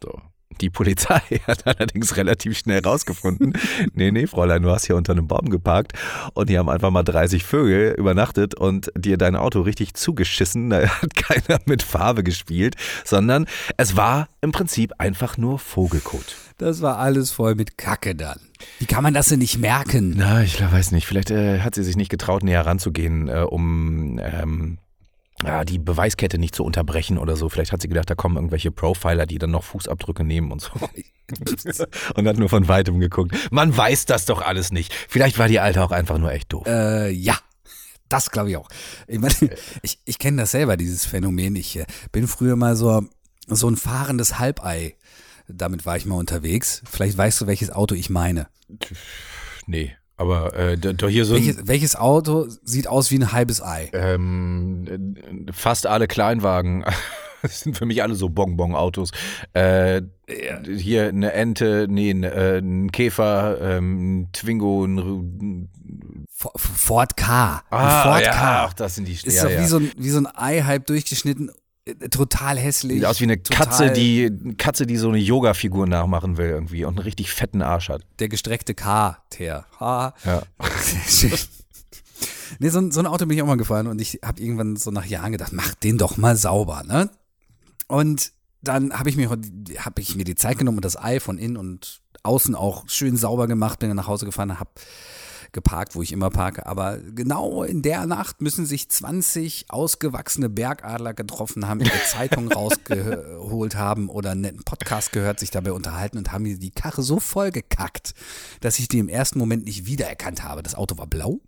[0.01, 0.21] So.
[0.61, 3.55] Die Polizei hat allerdings relativ schnell rausgefunden,
[3.95, 5.95] nee, nee, Fräulein, du hast hier unter einem Baum geparkt
[6.35, 10.71] und die haben einfach mal 30 Vögel übernachtet und dir dein Auto richtig zugeschissen.
[10.71, 16.37] Da hat keiner mit Farbe gespielt, sondern es war im Prinzip einfach nur Vogelkot.
[16.61, 18.38] Das war alles voll mit Kacke dann.
[18.79, 20.12] Wie kann man das denn nicht merken?
[20.14, 21.07] Na, ich weiß nicht.
[21.07, 24.77] Vielleicht äh, hat sie sich nicht getraut, näher ranzugehen, äh, um ähm,
[25.42, 27.49] ja, die Beweiskette nicht zu unterbrechen oder so.
[27.49, 30.70] Vielleicht hat sie gedacht, da kommen irgendwelche Profiler, die dann noch Fußabdrücke nehmen und so.
[32.14, 33.35] und hat nur von weitem geguckt.
[33.51, 34.92] Man weiß das doch alles nicht.
[35.09, 36.66] Vielleicht war die Alte auch einfach nur echt doof.
[36.66, 37.38] Äh, ja.
[38.11, 38.68] Das glaube ich auch.
[39.07, 39.35] Ich, meine,
[39.83, 41.57] ich, ich kenne das selber, dieses Phänomen.
[41.57, 43.03] Ich äh, bin früher mal so,
[43.46, 44.96] so ein fahrendes Halbei.
[45.55, 46.83] Damit war ich mal unterwegs.
[46.91, 48.49] Vielleicht weißt du, welches Auto ich meine.
[49.67, 53.63] Nee, aber äh, doch hier so ein, Welches, welches Auto sieht aus wie ein halbes
[53.63, 53.91] Ei?
[53.95, 55.17] ähm,
[55.49, 56.85] äh, fast alle Kleinwagen.
[57.43, 59.13] Das sind für mich alle so Bonbon-Autos.
[59.55, 65.71] Äh, hier eine Ente, nee, ein, äh, ein Käfer, ähm, ein Twingo, ein,
[66.29, 67.63] Ford K.
[67.71, 68.65] Ein ah, Ford ja, K.
[68.67, 69.61] ach, das sind die Ist ja, doch ja.
[69.61, 71.51] wie, so ein, wie so ein Ei halb durchgeschnitten.
[71.87, 72.97] Äh, Total hässlich.
[72.99, 76.97] Sieht aus wie eine Katze, die Katze, die so eine Yoga-Figur nachmachen will irgendwie und
[76.97, 78.03] einen richtig fetten Arsch hat.
[78.19, 79.66] Der gestreckte K-Teer.
[79.81, 80.14] Ha.
[80.25, 80.43] Ja.
[82.59, 84.77] Nee, so, ein- so ein Auto bin ich auch mal gefahren und ich habe irgendwann
[84.77, 87.09] so nach Jahren gedacht, mach den doch mal sauber, ne?
[87.87, 91.38] Und dann habe ich, mir, hab ich mir die Zeit genommen und das Ei von
[91.38, 94.71] innen und außen auch schön sauber gemacht, bin dann nach Hause gefahren, habe
[95.53, 96.67] geparkt, wo ich immer parke.
[96.67, 103.77] Aber genau in der Nacht müssen sich 20 ausgewachsene Bergadler getroffen haben, ihre Zeitung rausgeholt
[103.77, 107.21] haben oder einen netten Podcast gehört, sich dabei unterhalten und haben mir die Karre so
[107.21, 108.15] voll gekackt,
[108.61, 110.63] dass ich die im ersten Moment nicht wiedererkannt habe.
[110.63, 111.41] Das Auto war blau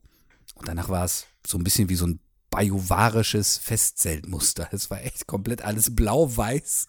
[0.55, 4.69] und danach war es so ein bisschen wie so ein bajuwarisches Festzeltmuster.
[4.73, 6.87] Es war echt komplett alles blau-weiß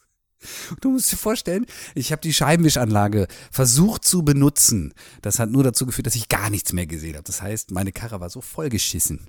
[0.81, 4.93] Du musst dir vorstellen, ich habe die Scheibenwischanlage versucht zu benutzen.
[5.21, 7.23] Das hat nur dazu geführt, dass ich gar nichts mehr gesehen habe.
[7.23, 9.27] Das heißt, meine Karre war so vollgeschissen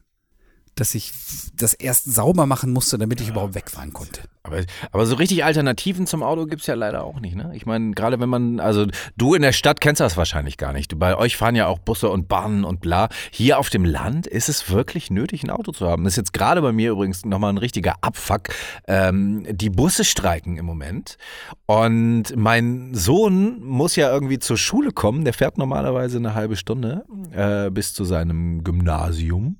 [0.74, 1.12] dass ich
[1.56, 4.22] das erst sauber machen musste, damit ich überhaupt wegfahren konnte.
[4.46, 4.60] Aber,
[4.92, 7.52] aber so richtig Alternativen zum Auto gibt es ja leider auch nicht, ne?
[7.54, 10.98] Ich meine, gerade wenn man, also du in der Stadt kennst das wahrscheinlich gar nicht.
[10.98, 13.08] Bei euch fahren ja auch Busse und Bahnen und bla.
[13.30, 16.04] Hier auf dem Land ist es wirklich nötig, ein Auto zu haben.
[16.04, 18.48] Das ist jetzt gerade bei mir übrigens nochmal ein richtiger Abfuck.
[18.86, 21.16] Ähm, die Busse streiken im Moment.
[21.64, 25.24] Und mein Sohn muss ja irgendwie zur Schule kommen.
[25.24, 29.56] Der fährt normalerweise eine halbe Stunde äh, bis zu seinem Gymnasium.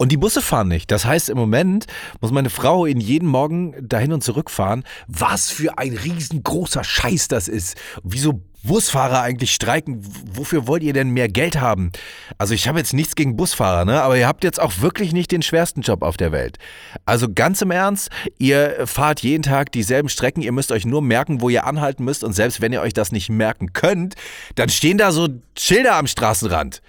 [0.00, 0.90] Und die Busse fahren nicht.
[0.90, 1.84] Das heißt, im Moment
[2.22, 4.82] muss meine Frau ihn jeden Morgen dahin und zurück fahren.
[5.08, 7.76] Was für ein riesengroßer Scheiß das ist.
[8.02, 10.02] Wieso Busfahrer eigentlich streiken?
[10.32, 11.92] Wofür wollt ihr denn mehr Geld haben?
[12.38, 14.00] Also ich habe jetzt nichts gegen Busfahrer, ne?
[14.00, 16.56] Aber ihr habt jetzt auch wirklich nicht den schwersten Job auf der Welt.
[17.04, 18.08] Also ganz im Ernst,
[18.38, 22.24] ihr fahrt jeden Tag dieselben Strecken, ihr müsst euch nur merken, wo ihr anhalten müsst
[22.24, 24.14] und selbst wenn ihr euch das nicht merken könnt,
[24.54, 26.80] dann stehen da so Schilder am Straßenrand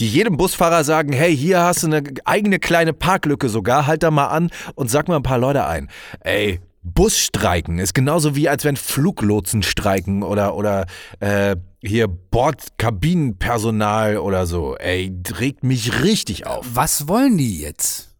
[0.00, 4.10] die jedem Busfahrer sagen, hey, hier hast du eine eigene kleine Parklücke sogar, halt da
[4.10, 5.88] mal an und sag mal ein paar Leute ein.
[6.20, 10.86] Ey, Busstreiken ist genauso wie als wenn Fluglotsen streiken oder oder
[11.18, 14.76] äh, hier Bordkabinenpersonal oder so.
[14.76, 16.64] Ey, regt mich richtig auf.
[16.72, 18.14] Was wollen die jetzt?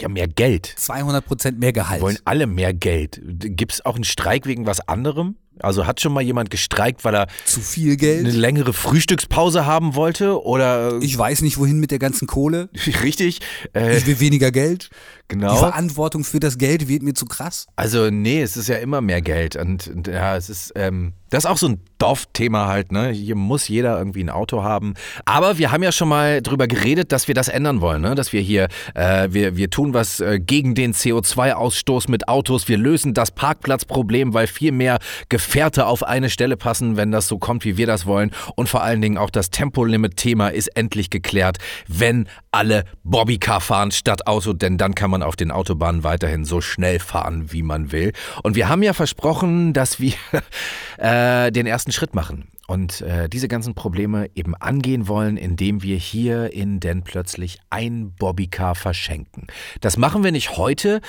[0.00, 0.72] Ja, mehr Geld.
[0.76, 2.00] 200 Prozent mehr Gehalt.
[2.00, 3.20] Wollen alle mehr Geld.
[3.24, 5.36] Gibt es auch einen Streik wegen was anderem?
[5.58, 9.94] Also hat schon mal jemand gestreikt, weil er zu viel Geld, eine längere Frühstückspause haben
[9.94, 12.68] wollte oder ich weiß nicht wohin mit der ganzen Kohle.
[13.02, 13.40] Richtig.
[13.74, 14.90] Äh, ich will weniger Geld.
[15.32, 15.54] Genau.
[15.54, 17.66] Die Verantwortung für das Geld wird mir zu krass.
[17.74, 21.44] Also nee, es ist ja immer mehr Geld und, und ja, es ist ähm, das
[21.44, 23.08] ist auch so ein Dorfthema halt, ne?
[23.08, 24.92] Hier muss jeder irgendwie ein Auto haben.
[25.24, 28.14] Aber wir haben ja schon mal drüber geredet, dass wir das ändern wollen, ne?
[28.14, 32.68] Dass wir hier, äh, wir, wir tun was äh, gegen den CO2-Ausstoß mit Autos.
[32.68, 34.98] Wir lösen das Parkplatzproblem, weil viel mehr
[35.30, 38.30] Gefährte auf eine Stelle passen, wenn das so kommt, wie wir das wollen.
[38.54, 41.56] Und vor allen Dingen auch das Tempolimit-Thema ist endlich geklärt,
[41.88, 46.60] wenn alle Bobbycar fahren statt Auto, denn dann kann man auf den Autobahnen weiterhin so
[46.60, 48.12] schnell fahren, wie man will.
[48.42, 50.14] Und wir haben ja versprochen, dass wir
[50.98, 55.96] äh, den ersten Schritt machen und äh, diese ganzen Probleme eben angehen wollen, indem wir
[55.96, 59.46] hier in denn plötzlich ein Bobbycar verschenken.
[59.80, 61.00] Das machen wir nicht heute,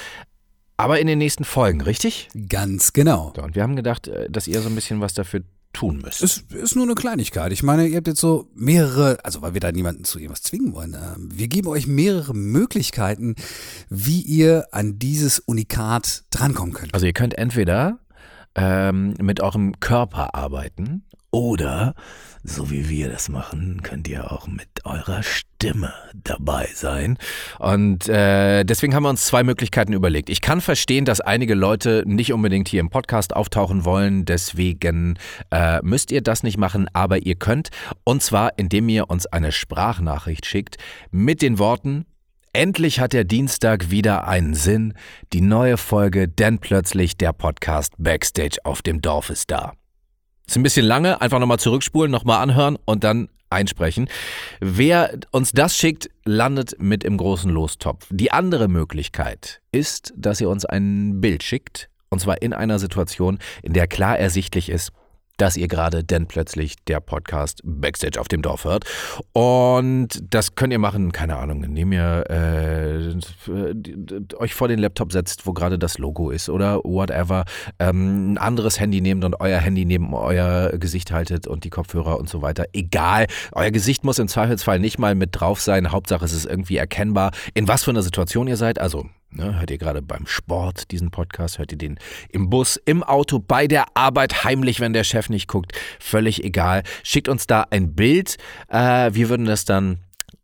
[0.78, 2.30] aber in den nächsten Folgen, richtig?
[2.50, 3.32] Ganz genau.
[3.42, 5.42] Und wir haben gedacht, äh, dass ihr so ein bisschen was dafür
[5.74, 6.24] tun müsst.
[6.24, 7.52] Es ist nur eine Kleinigkeit.
[7.52, 10.74] Ich meine, ihr habt jetzt so mehrere, also weil wir da niemanden zu irgendwas zwingen
[10.74, 10.94] wollen.
[10.94, 13.36] Ähm, wir geben euch mehrere Möglichkeiten,
[13.90, 16.94] wie ihr an dieses Unikat drankommen könnt.
[16.94, 18.00] Also ihr könnt entweder
[18.56, 21.96] ähm, mit eurem Körper arbeiten oder,
[22.44, 27.18] so wie wir das machen, könnt ihr auch mit eurer Stimme dabei sein.
[27.58, 30.30] Und äh, deswegen haben wir uns zwei Möglichkeiten überlegt.
[30.30, 34.26] Ich kann verstehen, dass einige Leute nicht unbedingt hier im Podcast auftauchen wollen.
[34.26, 35.18] Deswegen
[35.52, 37.70] äh, müsst ihr das nicht machen, aber ihr könnt.
[38.04, 40.78] Und zwar, indem ihr uns eine Sprachnachricht schickt
[41.12, 42.06] mit den Worten,
[42.56, 44.94] Endlich hat der Dienstag wieder einen Sinn.
[45.34, 49.74] Die neue Folge, denn plötzlich der Podcast Backstage auf dem Dorf ist da.
[50.54, 54.08] Ist ein bisschen lange, einfach nochmal zurückspulen, nochmal anhören und dann einsprechen.
[54.60, 58.06] Wer uns das schickt, landet mit im großen Lostopf.
[58.12, 63.40] Die andere Möglichkeit ist, dass ihr uns ein Bild schickt, und zwar in einer Situation,
[63.64, 64.92] in der klar ersichtlich ist,
[65.38, 68.86] dass ihr gerade denn plötzlich der Podcast Backstage auf dem Dorf hört.
[69.34, 75.46] Und das könnt ihr machen, keine Ahnung, indem ihr äh, euch vor den Laptop setzt,
[75.46, 77.46] wo gerade das Logo ist oder whatever.
[77.80, 82.20] Ähm, ein anderes Handy nehmt und euer Handy neben euer Gesicht haltet und die Kopfhörer
[82.20, 82.66] und so weiter.
[82.74, 83.28] Egal.
[83.54, 85.92] Euer Gesicht muss im Zweifelsfall nicht mal mit drauf sein.
[85.92, 88.80] Hauptsache es ist irgendwie erkennbar, in was für einer Situation ihr seid.
[88.80, 91.58] Also Ne, hört ihr gerade beim Sport diesen Podcast?
[91.58, 91.98] Hört ihr den
[92.30, 95.74] im Bus, im Auto, bei der Arbeit, heimlich, wenn der Chef nicht guckt?
[96.00, 96.84] Völlig egal.
[97.04, 98.38] Schickt uns da ein Bild.
[98.70, 100.00] Äh, wir würden das dann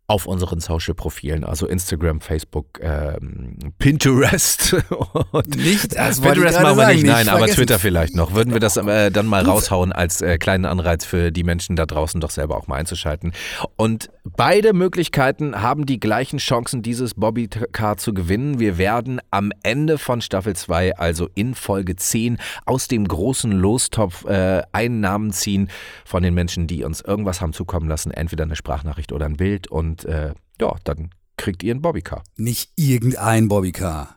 [0.10, 4.74] auf unseren Social-Profilen, also Instagram, Facebook, ähm, Pinterest.
[5.32, 7.58] Und Nicht, ich Pinterest machen wir sagen, nicht, nicht nein, aber vergessen.
[7.58, 8.34] Twitter vielleicht noch.
[8.34, 11.86] Würden wir das äh, dann mal raushauen als äh, kleinen Anreiz für die Menschen da
[11.86, 13.34] draußen doch selber auch mal einzuschalten.
[13.76, 18.60] Und beide Möglichkeiten haben die gleichen Chancen, dieses Bobbycar zu gewinnen.
[18.60, 24.26] Wir werden am Ende von Staffel 2, also in Folge 10, aus dem großen Lostopf
[24.26, 25.70] äh, einen Namen ziehen
[26.04, 29.68] von den Menschen, die uns irgendwas haben zukommen lassen, entweder eine Sprachnachricht oder ein Bild
[29.68, 32.24] und äh, ja, dann kriegt ihr ein Bobbycar.
[32.38, 34.16] Nicht irgendein Bobbycar.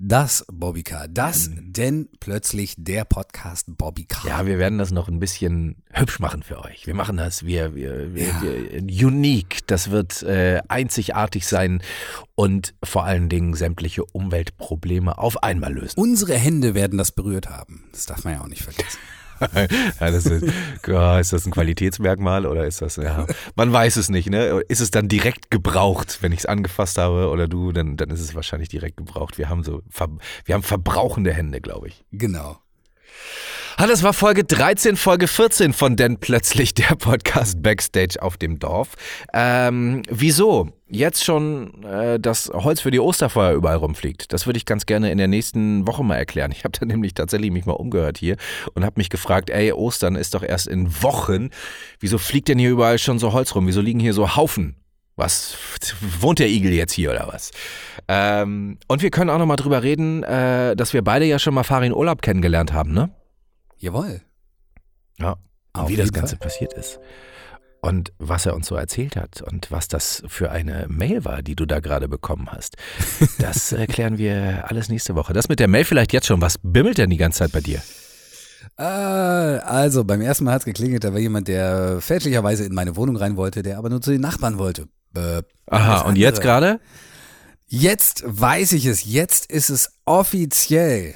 [0.00, 1.08] Das Bobbycar.
[1.08, 4.24] Das denn plötzlich der Podcast Bobbycar.
[4.28, 6.86] Ja, wir werden das noch ein bisschen hübsch machen für euch.
[6.86, 8.42] Wir machen das, wir, wir, wir, Ja.
[8.42, 9.66] wir unique.
[9.66, 11.82] Das wird äh, einzigartig sein
[12.36, 15.98] und vor allen Dingen sämtliche Umweltprobleme auf einmal lösen.
[15.98, 17.82] Unsere Hände werden das berührt haben.
[17.90, 18.98] Das darf man ja auch nicht vergessen.
[20.00, 20.52] ja, das ist,
[20.86, 23.26] ja, ist das ein Qualitätsmerkmal oder ist das, ja,
[23.56, 24.62] man weiß es nicht, ne?
[24.68, 28.20] Ist es dann direkt gebraucht, wenn ich es angefasst habe oder du, dann, dann ist
[28.20, 29.38] es wahrscheinlich direkt gebraucht.
[29.38, 29.82] Wir haben so,
[30.44, 32.04] wir haben verbrauchende Hände, glaube ich.
[32.12, 32.58] Genau.
[33.80, 38.58] Ah, das war Folge 13, Folge 14 von Denn plötzlich der Podcast Backstage auf dem
[38.58, 38.96] Dorf.
[39.32, 44.32] Ähm, wieso jetzt schon äh, das Holz für die Osterfeuer überall rumfliegt?
[44.32, 46.50] Das würde ich ganz gerne in der nächsten Woche mal erklären.
[46.50, 48.36] Ich habe da nämlich tatsächlich mich mal umgehört hier
[48.74, 51.50] und habe mich gefragt, ey, Ostern ist doch erst in Wochen.
[52.00, 53.68] Wieso fliegt denn hier überall schon so Holz rum?
[53.68, 54.74] Wieso liegen hier so Haufen?
[55.18, 55.56] Was
[56.20, 57.50] wohnt der Igel jetzt hier oder was?
[58.06, 61.54] Ähm, und wir können auch noch mal drüber reden, äh, dass wir beide ja schon
[61.54, 63.10] mal Farin Urlaub kennengelernt haben, ne?
[63.78, 64.20] Jawohl.
[65.18, 65.32] Ja.
[65.72, 66.46] Und Auf wie das Ganze Fall.
[66.46, 67.00] passiert ist.
[67.80, 71.56] Und was er uns so erzählt hat und was das für eine Mail war, die
[71.56, 72.76] du da gerade bekommen hast.
[73.40, 75.32] Das erklären wir alles nächste Woche.
[75.32, 76.40] Das mit der Mail vielleicht jetzt schon.
[76.40, 77.82] Was bimmelt denn die ganze Zeit bei dir?
[78.78, 82.94] Äh, also, beim ersten Mal hat es geklingelt, da war jemand, der fälschlicherweise in meine
[82.94, 84.86] Wohnung rein wollte, der aber nur zu den Nachbarn wollte.
[85.14, 86.80] Äh, Aha, und jetzt gerade?
[87.66, 91.14] Jetzt weiß ich es, jetzt ist es offiziell.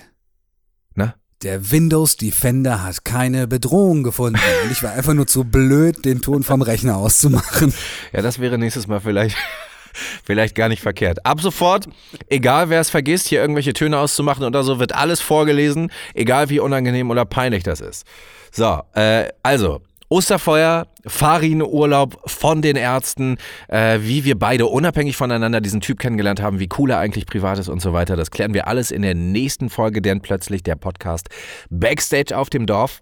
[0.94, 1.14] Na?
[1.42, 4.38] Der Windows Defender hat keine Bedrohung gefunden.
[4.64, 7.72] Und ich war einfach nur zu blöd, den Ton vom Rechner auszumachen.
[8.12, 9.36] Ja, das wäre nächstes Mal vielleicht,
[10.24, 11.24] vielleicht gar nicht verkehrt.
[11.24, 11.88] Ab sofort,
[12.28, 16.60] egal wer es vergisst, hier irgendwelche Töne auszumachen oder so, wird alles vorgelesen, egal wie
[16.60, 18.04] unangenehm oder peinlich das ist.
[18.52, 19.80] So, äh, also.
[20.12, 23.38] Osterfeuer, Farin-Urlaub von den Ärzten,
[23.68, 27.58] äh, wie wir beide unabhängig voneinander diesen Typ kennengelernt haben, wie cool er eigentlich privat
[27.58, 28.14] ist und so weiter.
[28.14, 31.30] Das klären wir alles in der nächsten Folge, denn plötzlich der Podcast
[31.70, 33.00] Backstage auf dem Dorf.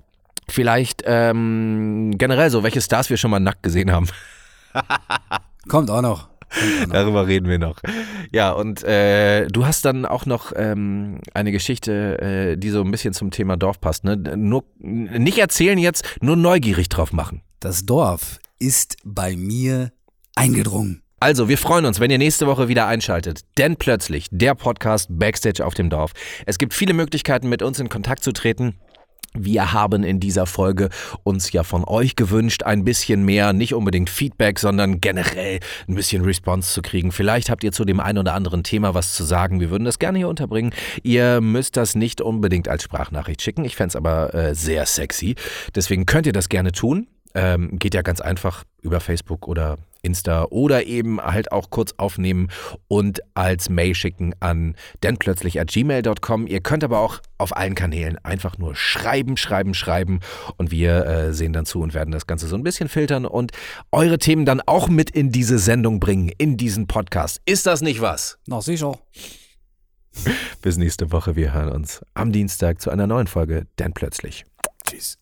[0.49, 4.07] Vielleicht ähm, generell so, welche Stars wir schon mal nackt gesehen haben.
[5.69, 6.30] Kommt auch noch.
[6.81, 6.93] Noch.
[6.93, 7.81] Darüber reden wir noch.
[8.33, 12.91] Ja, und äh, du hast dann auch noch ähm, eine Geschichte, äh, die so ein
[12.91, 14.05] bisschen zum Thema Dorf passt.
[14.05, 14.17] Ne?
[14.17, 17.43] Nur nicht erzählen jetzt, nur neugierig drauf machen.
[17.61, 19.93] Das Dorf ist bei mir
[20.35, 21.03] eingedrungen.
[21.23, 23.43] Also, wir freuen uns, wenn ihr nächste Woche wieder einschaltet.
[23.59, 26.13] Denn plötzlich der Podcast Backstage auf dem Dorf.
[26.47, 28.77] Es gibt viele Möglichkeiten, mit uns in Kontakt zu treten.
[29.33, 30.89] Wir haben in dieser Folge
[31.23, 36.25] uns ja von euch gewünscht, ein bisschen mehr, nicht unbedingt Feedback, sondern generell ein bisschen
[36.25, 37.13] Response zu kriegen.
[37.13, 39.61] Vielleicht habt ihr zu dem einen oder anderen Thema was zu sagen.
[39.61, 40.75] Wir würden das gerne hier unterbringen.
[41.03, 43.65] Ihr müsst das nicht unbedingt als Sprachnachricht schicken.
[43.65, 45.37] Ich fände es aber äh, sehr sexy.
[45.75, 47.07] Deswegen könnt ihr das gerne tun.
[47.33, 52.49] Ähm, geht ja ganz einfach über Facebook oder Insta oder eben halt auch kurz aufnehmen
[52.89, 56.47] und als Mail schicken an dennplötzlich at gmail.com.
[56.47, 60.21] Ihr könnt aber auch auf allen Kanälen einfach nur schreiben, schreiben, schreiben
[60.57, 63.53] und wir äh, sehen dann zu und werden das Ganze so ein bisschen filtern und
[63.93, 67.41] eure Themen dann auch mit in diese Sendung bringen, in diesen Podcast.
[67.45, 68.39] Ist das nicht was?
[68.47, 68.99] Noch sicher.
[70.63, 71.37] Bis nächste Woche.
[71.37, 74.45] Wir hören uns am Dienstag zu einer neuen Folge, denn plötzlich.
[74.85, 75.20] Tschüss.